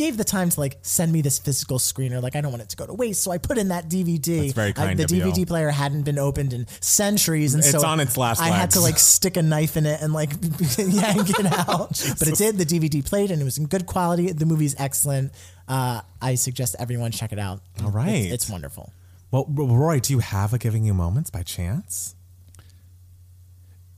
[0.00, 2.22] gave the time to like send me this physical screener.
[2.22, 4.40] Like I don't want it to go to waste, so I put in that DVD.
[4.40, 5.22] That's very I- kind the of you.
[5.24, 8.70] DVD player hadn't been opened in centuries, and It's so on its last I had
[8.72, 10.30] to like stick a knife in it and like
[10.78, 11.90] yank it out.
[12.18, 12.56] but it did.
[12.56, 14.32] The DVD played, and it was in good quality.
[14.32, 15.32] The movie's excellent.
[15.68, 17.60] Uh, I suggest everyone check it out.
[17.84, 18.08] All right.
[18.08, 18.92] it's, it's wonderful.
[19.30, 22.16] Well, Roy, do you have a giving you moments by chance?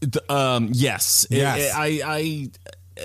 [0.00, 1.26] The- um, yes.
[1.30, 1.72] It- Yes.
[1.74, 2.50] I, I,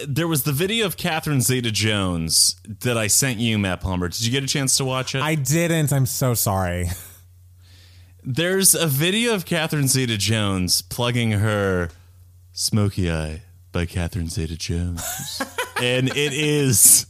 [0.07, 4.09] there was the video of Catherine Zeta Jones that I sent you, Matt Palmer.
[4.09, 5.21] Did you get a chance to watch it?
[5.21, 5.93] I didn't.
[5.93, 6.87] I'm so sorry.
[8.23, 11.89] There's a video of Catherine Zeta Jones plugging her
[12.51, 15.41] Smoky Eye by Catherine Zeta Jones.
[15.81, 17.05] and it is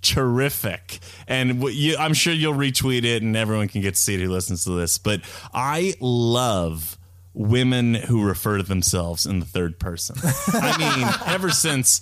[0.00, 1.00] terrific.
[1.28, 4.20] And what you, I'm sure you'll retweet it and everyone can get to see it
[4.20, 4.96] who listens to this.
[4.96, 5.20] But
[5.52, 6.96] I love
[7.34, 10.16] women who refer to themselves in the third person.
[10.54, 12.00] I mean, ever since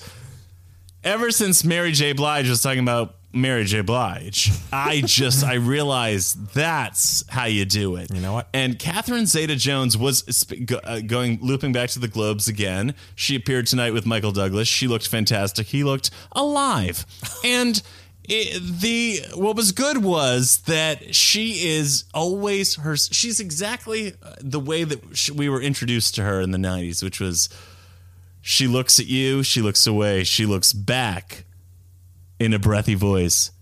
[1.05, 2.13] ever since Mary J.
[2.13, 3.81] Blige was talking about Mary J.
[3.83, 8.13] Blige, I just I realized that's how you do it.
[8.13, 8.49] You know what?
[8.53, 12.95] And Catherine Zeta-Jones was sp- go, uh, going looping back to the Globes again.
[13.15, 14.67] She appeared tonight with Michael Douglas.
[14.67, 15.69] She looked fantastic.
[15.69, 17.07] He looked alive,
[17.45, 17.81] and.
[18.33, 22.97] It, the what was good was that she is always her.
[22.97, 27.03] She's exactly uh, the way that sh we were introduced to her in the '90s,
[27.03, 27.49] which was
[28.51, 31.45] she looks at you, she looks away, she looks back
[32.41, 33.53] in a breathy voice.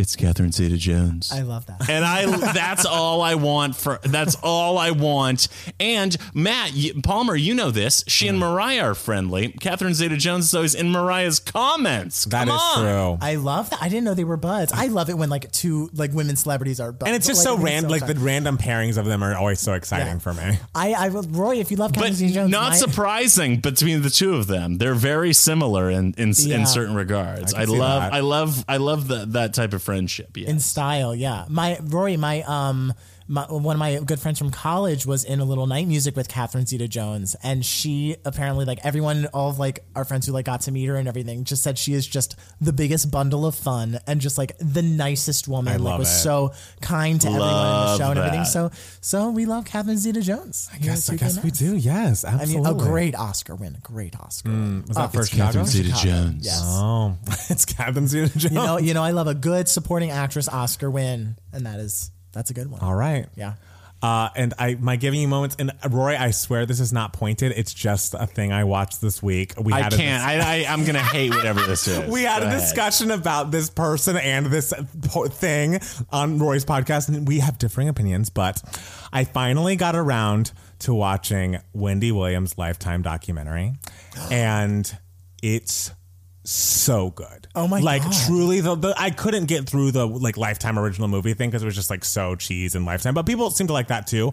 [0.00, 1.30] It's Catherine Zeta Jones.
[1.30, 1.88] I love that.
[1.90, 5.48] and I that's all I want for that's all I want.
[5.78, 6.72] And Matt
[7.02, 8.02] Palmer, you know this.
[8.06, 9.48] She and Mariah are friendly.
[9.48, 12.24] Catherine Zeta Jones is always in Mariah's comments.
[12.26, 12.78] That Come is on.
[13.18, 13.18] true.
[13.26, 13.82] I love that.
[13.82, 14.72] I didn't know they were buds.
[14.72, 17.08] I love it when like two like women celebrities are buds.
[17.08, 17.90] And it's just Like, so it makes random.
[17.90, 20.18] Like the random pairings of them are always so exciting Yeah.
[20.18, 20.58] for me.
[20.74, 24.46] I, I Roy, if you love Catherine Zeta-Jones, not my- surprising between the two of
[24.46, 24.78] them.
[24.78, 26.60] They're very similar in in, Yeah.
[26.60, 27.52] in certain regards.
[27.52, 28.12] I I, love that.
[28.14, 30.36] I love I love that that type of friendship.
[30.36, 30.50] Yeah.
[30.50, 31.14] in style.
[31.14, 32.94] Yeah, my Rory, my um,
[33.30, 36.28] my, one of my good friends from college was in a little night music with
[36.28, 40.62] Catherine Zeta-Jones, and she apparently like everyone, all of like our friends who like got
[40.62, 44.00] to meet her and everything, just said she is just the biggest bundle of fun
[44.08, 45.72] and just like the nicest woman.
[45.72, 46.18] I like was it.
[46.18, 48.44] so kind to everyone in the Love show and everything.
[48.46, 48.70] So
[49.00, 50.68] so we love Catherine Zeta-Jones.
[50.74, 51.76] I guess, I guess we do.
[51.76, 52.84] Yes, I mean, absolutely.
[52.84, 54.50] a great Oscar win, a great Oscar.
[54.50, 54.82] win.
[54.82, 56.44] Mm, was that oh, for oh, It's Catherine Zeta Jones.
[56.44, 56.62] Yes.
[56.64, 57.16] Oh,
[57.48, 58.52] it's Catherine Zeta Jones.
[58.52, 62.10] You know, you know, I love a good supporting actress Oscar win, and that is
[62.32, 62.80] that's a good one.
[62.80, 63.26] All right.
[63.36, 63.54] Yeah.
[64.02, 67.52] Uh, and I, my giving you moments, and Roy, I swear this is not pointed.
[67.54, 69.52] It's just a thing I watched this week.
[69.60, 70.24] We I had a can't.
[70.24, 72.10] I, I I'm gonna hate whatever this is.
[72.10, 72.60] we had Go a ahead.
[72.60, 74.72] discussion about this person and this
[75.10, 78.30] po- thing on Roy's podcast, and we have differing opinions.
[78.30, 78.62] But
[79.12, 83.74] I finally got around to watching Wendy Williams' Lifetime documentary,
[84.30, 84.90] and
[85.42, 85.90] it's
[86.44, 87.48] so good.
[87.54, 88.12] Oh my like God.
[88.12, 91.62] Like truly, the, the I couldn't get through the like Lifetime original movie thing because
[91.62, 94.32] it was just like so cheese and Lifetime, but people seem to like that too.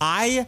[0.00, 0.46] I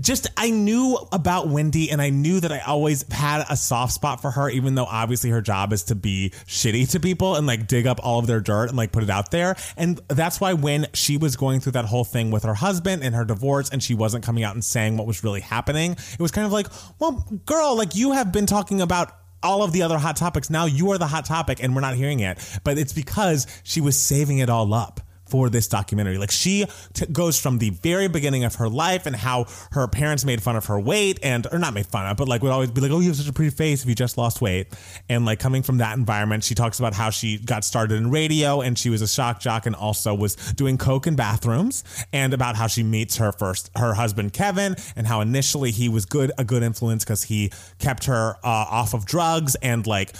[0.00, 4.20] just I knew about Wendy and I knew that I always had a soft spot
[4.20, 7.66] for her, even though obviously her job is to be shitty to people and like
[7.66, 9.56] dig up all of their dirt and like put it out there.
[9.76, 13.14] And that's why when she was going through that whole thing with her husband and
[13.14, 16.32] her divorce and she wasn't coming out and saying what was really happening, it was
[16.32, 16.66] kind of like,
[16.98, 20.50] well, girl, like you have been talking about all of the other hot topics.
[20.50, 22.38] Now you are the hot topic and we're not hearing it.
[22.64, 26.18] But it's because she was saving it all up for this documentary.
[26.18, 30.24] Like she t- goes from the very beginning of her life and how her parents
[30.24, 32.70] made fun of her weight and or not made fun of, but like would always
[32.70, 34.68] be like, "Oh, you have such a pretty face if you just lost weight."
[35.08, 38.60] And like coming from that environment, she talks about how she got started in radio
[38.60, 42.56] and she was a shock jock and also was doing coke in bathrooms and about
[42.56, 46.44] how she meets her first her husband Kevin and how initially he was good a
[46.44, 50.14] good influence because he kept her uh, off of drugs and like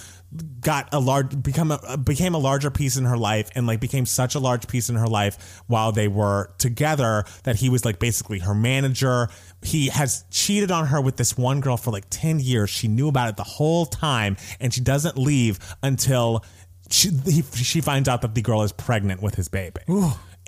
[0.61, 4.05] got a large become a became a larger piece in her life and like became
[4.05, 7.99] such a large piece in her life while they were together that he was like
[7.99, 9.27] basically her manager.
[9.63, 12.69] He has cheated on her with this one girl for like 10 years.
[12.69, 16.45] She knew about it the whole time and she doesn't leave until
[16.89, 19.81] she he, she finds out that the girl is pregnant with his baby.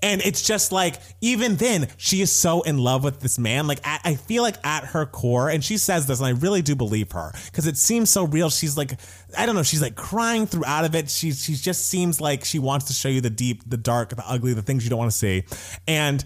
[0.02, 3.68] And it's just like, even then, she is so in love with this man.
[3.68, 6.62] Like, at, I feel like at her core, and she says this, and I really
[6.62, 8.49] do believe her because it seems so real.
[8.49, 8.99] She's like,
[9.38, 11.10] I don't know, she's like crying through out of it.
[11.10, 14.24] She, she just seems like she wants to show you the deep, the dark, the
[14.28, 15.43] ugly, the things you don't want to see.
[15.88, 16.24] And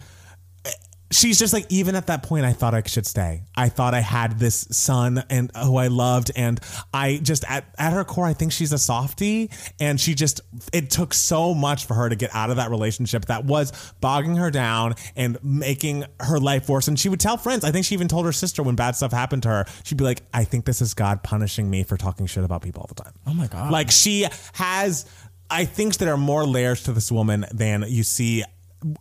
[1.11, 3.43] she's just like even at that point i thought i should stay.
[3.55, 6.59] I thought i had this son and uh, who i loved and
[6.93, 10.41] i just at, at her core i think she's a softie and she just
[10.73, 14.35] it took so much for her to get out of that relationship that was bogging
[14.37, 16.87] her down and making her life worse.
[16.87, 17.63] And she would tell friends.
[17.63, 19.65] I think she even told her sister when bad stuff happened to her.
[19.83, 22.81] She'd be like i think this is god punishing me for talking shit about people
[22.81, 23.13] all the time.
[23.27, 23.71] Oh my God.
[23.71, 25.05] like she has
[25.49, 28.43] i think there are more layers to this woman than you see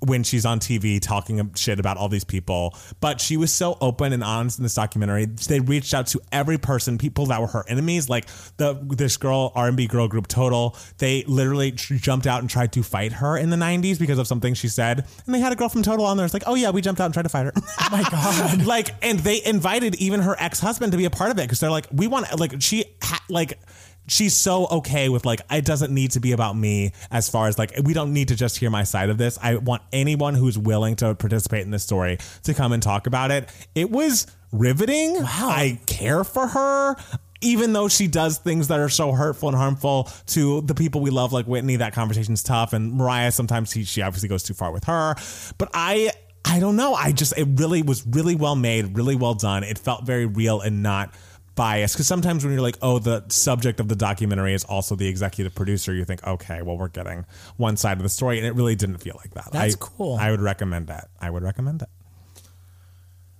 [0.00, 4.12] when she's on TV talking shit about all these people, but she was so open
[4.12, 5.26] and honest in this documentary.
[5.26, 8.26] They reached out to every person, people that were her enemies, like
[8.56, 10.76] the this girl R and B girl group Total.
[10.98, 14.54] They literally jumped out and tried to fight her in the '90s because of something
[14.54, 16.24] she said, and they had a girl from Total on there.
[16.24, 17.52] It's like, oh yeah, we jumped out and tried to fight her.
[17.56, 18.66] oh my god.
[18.66, 21.60] like, and they invited even her ex husband to be a part of it because
[21.60, 23.58] they're like, we want like she ha- like
[24.06, 27.58] she's so okay with like it doesn't need to be about me as far as
[27.58, 29.38] like we don't need to just hear my side of this.
[29.42, 33.30] I want anyone who's willing to participate in this story to come and talk about
[33.30, 33.48] it.
[33.74, 35.14] It was riveting.
[35.14, 35.26] Wow.
[35.26, 36.96] I care for her
[37.40, 41.10] even though she does things that are so hurtful and harmful to the people we
[41.10, 44.72] love like whitney that conversation's tough and mariah sometimes he, she obviously goes too far
[44.72, 45.14] with her.
[45.58, 46.10] But i
[46.44, 46.94] i don't know.
[46.94, 49.64] I just it really was really well made really well done.
[49.64, 51.14] It felt very real and not
[51.54, 55.06] bias because sometimes when you're like oh the subject of the documentary is also the
[55.06, 57.24] executive producer you think okay well we're getting
[57.56, 59.52] one side of the story and it really didn't feel like that.
[59.52, 60.16] That's I, cool.
[60.20, 61.88] i would recommend that i would recommend it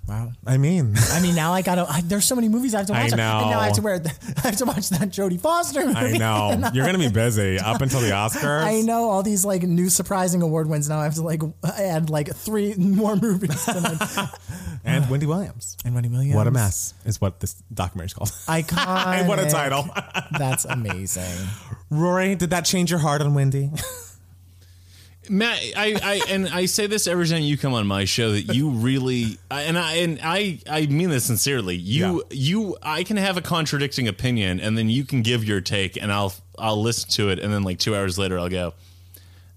[0.07, 0.33] Wow.
[0.47, 1.87] i mean I mean, now I gotta.
[1.89, 3.01] I, there's so many movies I have to watch.
[3.01, 3.13] I watch.
[3.13, 3.59] And now know.
[3.59, 3.95] I have to wear.
[4.37, 5.97] I have to watch that Jodie Foster movie.
[5.97, 9.63] i know you're gonna be busy up until the oscars I know all these like
[9.63, 10.89] new surprising award wins.
[10.89, 13.65] Now I have to like add like three more movies.
[13.65, 14.29] To my,
[14.85, 16.35] and wendy williams and Wendy Williams.
[16.37, 19.27] what a mess is what this documentary is called Iconic.
[19.27, 19.89] what a title
[20.39, 21.49] That's amazing.
[21.91, 23.71] rory did that change your heart on wendy
[25.31, 28.55] Matt, I, I and I say this every time you come on my show that
[28.55, 31.77] you really and I and I I mean this sincerely.
[31.77, 36.01] You you I can have a contradicting opinion and then you can give your take
[36.01, 38.75] and I'll I'll listen to it and then like two hours later I'll go,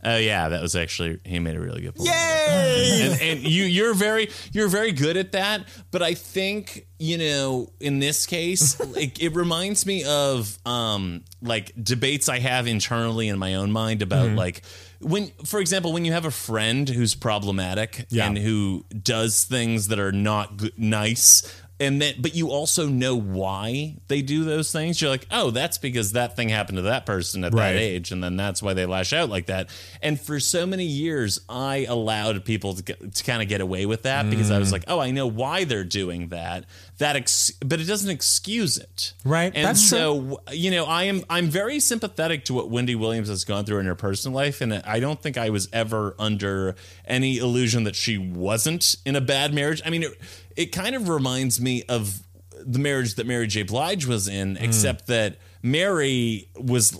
[0.03, 2.09] oh yeah, that was actually he made a really good point.
[2.09, 7.17] yay and, and you you're very you're very good at that but i think you
[7.17, 13.27] know in this case it, it reminds me of um like debates i have internally
[13.27, 14.37] in my own mind about Mm-hmm.
[14.37, 14.61] like
[14.99, 18.27] when for example when you have a friend who's problematic Yeah.
[18.27, 21.43] and who does things that are not good, nice
[21.79, 25.77] and then but you also know why they do those things you're like oh that's
[25.77, 27.73] because that thing happened to that person at Right.
[27.73, 29.69] that age and then that's why they lash out like that
[30.01, 33.85] and for so many years i allowed people to, get, to kind of get away
[33.85, 34.55] with that because Mm.
[34.55, 36.65] i was like oh i know why they're doing that
[36.99, 39.51] that ex- but it doesn't excuse it Right.
[39.55, 43.43] and That's so you know i am i'm very sympathetic to what wendy williams has
[43.43, 46.75] gone through in her personal life and i don't think i was ever under
[47.05, 50.11] any illusion that she wasn't in a bad marriage i mean it,
[50.55, 52.19] it kind of reminds me of
[52.65, 54.63] the marriage that mary j blige was in Mm.
[54.63, 56.99] except that mary was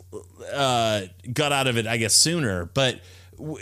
[0.54, 1.02] uh
[1.34, 3.00] got out of it i guess sooner but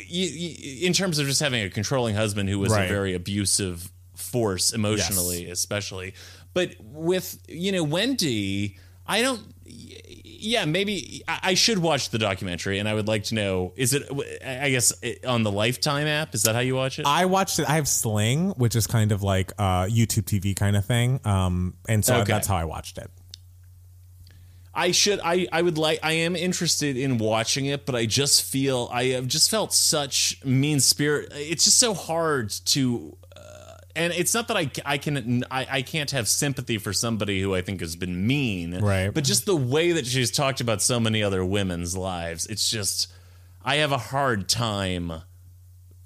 [0.09, 2.85] in terms of just having a controlling husband who was Right.
[2.85, 3.91] a very abusive
[4.35, 6.13] force emotionally especially
[6.53, 8.77] but with you know wendy
[9.07, 13.71] i don't yeah maybe I, should watch the documentary and i would like to know
[13.77, 14.03] is it
[14.45, 14.91] i guess
[15.25, 17.69] on the lifetime app is that how you watch it I watched it.
[17.69, 21.19] I have Sling, which is kind of like a YouTube TV kind of thing.
[21.23, 22.31] Um, and so Okay.
[22.33, 23.09] that's how I watched it.
[24.73, 28.43] I should I I would like I am interested in watching it, but I just
[28.43, 31.31] feel I have just felt such mean spirit.
[31.33, 33.24] It's just so hard to uh,
[33.95, 37.55] and it's not that I I can I, I can't have sympathy for somebody who
[37.55, 38.79] I think has been mean.
[38.79, 39.09] Right.
[39.13, 43.11] But just the way that she's talked about so many other women's lives, it's just
[43.63, 45.11] I have a hard time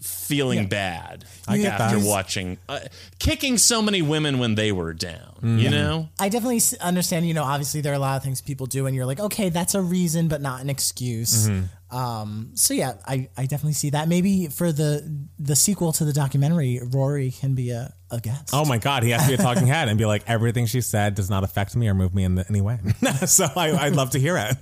[0.01, 2.07] feeling bad I get after that.
[2.07, 2.79] watching uh,
[3.19, 5.57] kicking so many women when they were down, Mm-hmm.
[5.59, 6.09] you know?
[6.19, 7.25] I definitely understand.
[7.27, 9.47] You know, obviously there are a lot of things people do, and you're like, okay,
[9.49, 11.47] that's a reason, but not an excuse.
[11.49, 11.65] Mm-hmm.
[11.91, 14.07] Um, so yeah, I, I definitely see that.
[14.07, 18.51] Maybe for the the sequel to the documentary, Rory can be a, a guest.
[18.53, 20.81] Oh my God, he has to be a talking head and be like, everything she
[20.81, 22.77] said does not affect me or move me in the, any way.
[23.25, 24.57] so I, I'd love to hear it.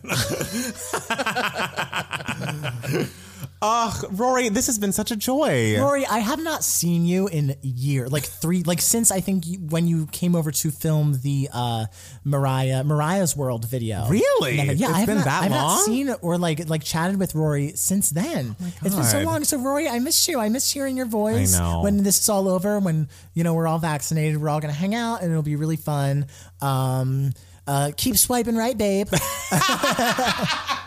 [3.62, 5.80] Ugh, Rory, this has been such a joy.
[5.80, 9.48] Rory, I have not seen you in a year, like three, like since I think
[9.48, 11.86] you, when you came over to film the uh,
[12.24, 14.08] Mariah Mariah's World video.
[14.10, 14.58] Really?
[14.58, 15.78] Yeah, It's I've been not, that I've not long?
[15.80, 18.56] Oh seen or like like chatted with Rory since then.
[18.84, 19.44] it's been so long.
[19.44, 20.40] So Rory, I miss you.
[20.40, 21.56] I miss hearing your voice.
[21.56, 21.82] I know.
[21.82, 24.94] When this is all over, when you know we're all vaccinated, we're all gonna hang
[24.94, 26.28] out and it'll be really fun.
[26.62, 27.32] Um,
[27.66, 29.08] uh, keep swiping right, babe.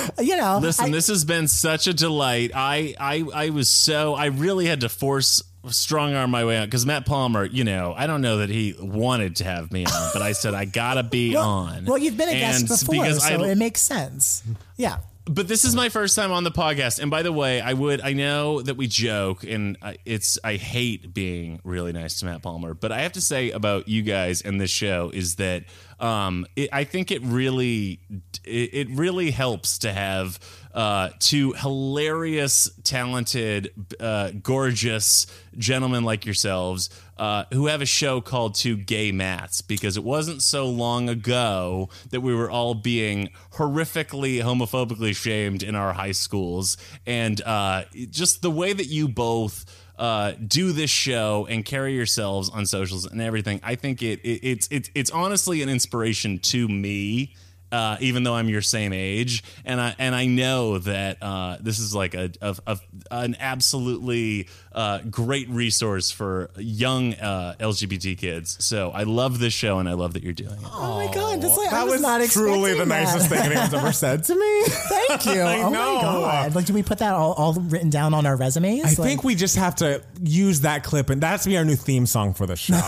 [0.18, 2.50] you know, Listen, I- this has been such a delight.
[2.54, 6.64] I, I, I was so I really had to force strong arm my way out
[6.66, 10.10] because Matt Palmer, you know, I don't know that he wanted to have me on,
[10.12, 11.84] but I said I gotta be on.
[11.84, 14.42] well, you've been a guest before, so I- it makes sense.
[14.76, 14.96] Yeah.
[15.24, 16.98] But this is my first time on the podcast.
[16.98, 20.54] And by the way i would i know that we joke and I, it's i
[20.54, 24.42] hate being really nice to matt palmer but i have to say about you guys
[24.42, 25.64] and this show is that
[26.00, 28.00] um, it, i think it really
[28.44, 30.38] it, it really helps to have
[30.74, 33.70] uh, two hilarious talented
[34.00, 35.26] uh, gorgeous
[35.58, 36.88] gentlemen like yourselves
[37.22, 41.88] uh, who have a show called Two Gay Mats because it wasn't so long ago
[42.10, 46.76] that we were all being horrifically homophobically shamed in our high schools.
[47.06, 49.64] And uh, just the way that you both
[49.96, 54.40] uh, do this show and carry yourselves on socials and everything, I think it, it
[54.42, 57.36] it's it's it's honestly an inspiration to me
[57.72, 61.78] uh, even though I'm your same age, and I and I know that uh, this
[61.78, 62.78] is like a, a, a
[63.10, 68.64] an absolutely uh, great resource for young uh, LGBT kids.
[68.64, 70.58] So I love this show, and I love that you're doing it.
[70.64, 72.88] Oh my god, that's like I that was, was not truly the that.
[72.88, 74.62] nicest thing anyone's ever said to me.
[74.64, 75.32] Thank you.
[75.42, 75.96] I oh know.
[75.96, 76.54] my god!
[76.54, 78.84] Like, do we put that all, all written down on our resumes?
[78.84, 81.76] I think we just have to use that clip, and that's to be our new
[81.76, 82.74] theme song for the show.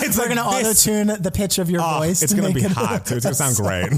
[0.00, 2.22] it's we're gonna auto tune the pitch of your voice.
[2.22, 3.16] It's to gonna make be it hot too.
[3.16, 3.92] It's gonna sound great.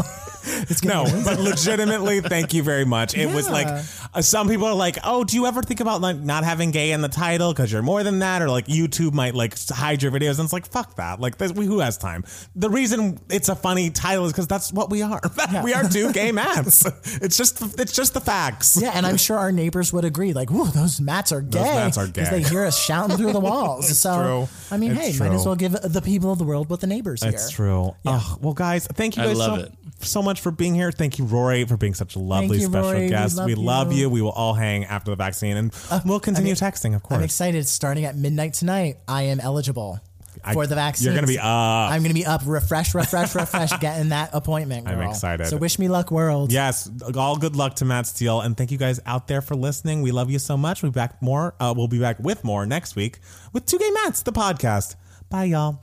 [0.44, 3.16] It's No, gonna but legitimately, thank you very much.
[3.16, 3.66] It was like
[4.14, 6.93] uh, some people are like, "Oh, do you ever think about like not having gay
[6.93, 10.12] in the title because you're more than that?" Or like YouTube might like hide your
[10.12, 12.24] videos, and it's like, "Fuck that!" Like, this, who has time?
[12.56, 15.20] The reason it's a funny title is because that's what we are.
[15.64, 16.85] we are two gay mats.
[17.23, 18.78] It's just it's just the facts.
[18.81, 20.32] Yeah, and I'm sure our neighbors would agree.
[20.32, 22.43] Like, "Ooh, those mats are gay." Those mats are because gay.
[22.43, 23.98] they hear us shouting through the walls.
[23.98, 24.48] so, true.
[24.70, 26.86] I mean, It's hey, might as well give the people of the world what the
[26.86, 27.56] neighbors That's hear.
[27.56, 27.94] true.
[28.06, 29.73] Ugh, well, guys, thank you I love so, it.
[30.04, 30.90] So much for being here.
[30.92, 33.00] Thank you, Rory, for being such a lovely you, special Rory.
[33.04, 33.36] We guest.
[33.36, 33.98] love we love you.
[34.00, 34.10] you.
[34.10, 35.72] We will all hang after the vaccine, and
[36.04, 37.18] we'll continue texting, of course.
[37.18, 37.66] I'm excited.
[37.66, 40.00] Starting at midnight tonight, I am eligible
[40.44, 41.06] I- for the vaccine.
[41.06, 41.44] You're gonna be up.
[41.44, 44.88] I'm going to be up, refresh, refresh, refresh, getting that appointment.
[44.88, 45.46] I'm excited.
[45.46, 46.50] So wish me luck, world.
[46.52, 50.02] Yes, all good luck to Matt Steele, and thank you guys out there for listening.
[50.02, 50.82] We love you so much.
[50.82, 51.54] We'll be back more.
[51.60, 53.18] Uh, we'll be back with more next week
[53.52, 54.96] with Two Gay Mats, the podcast.
[55.30, 55.78] Bye, y'all.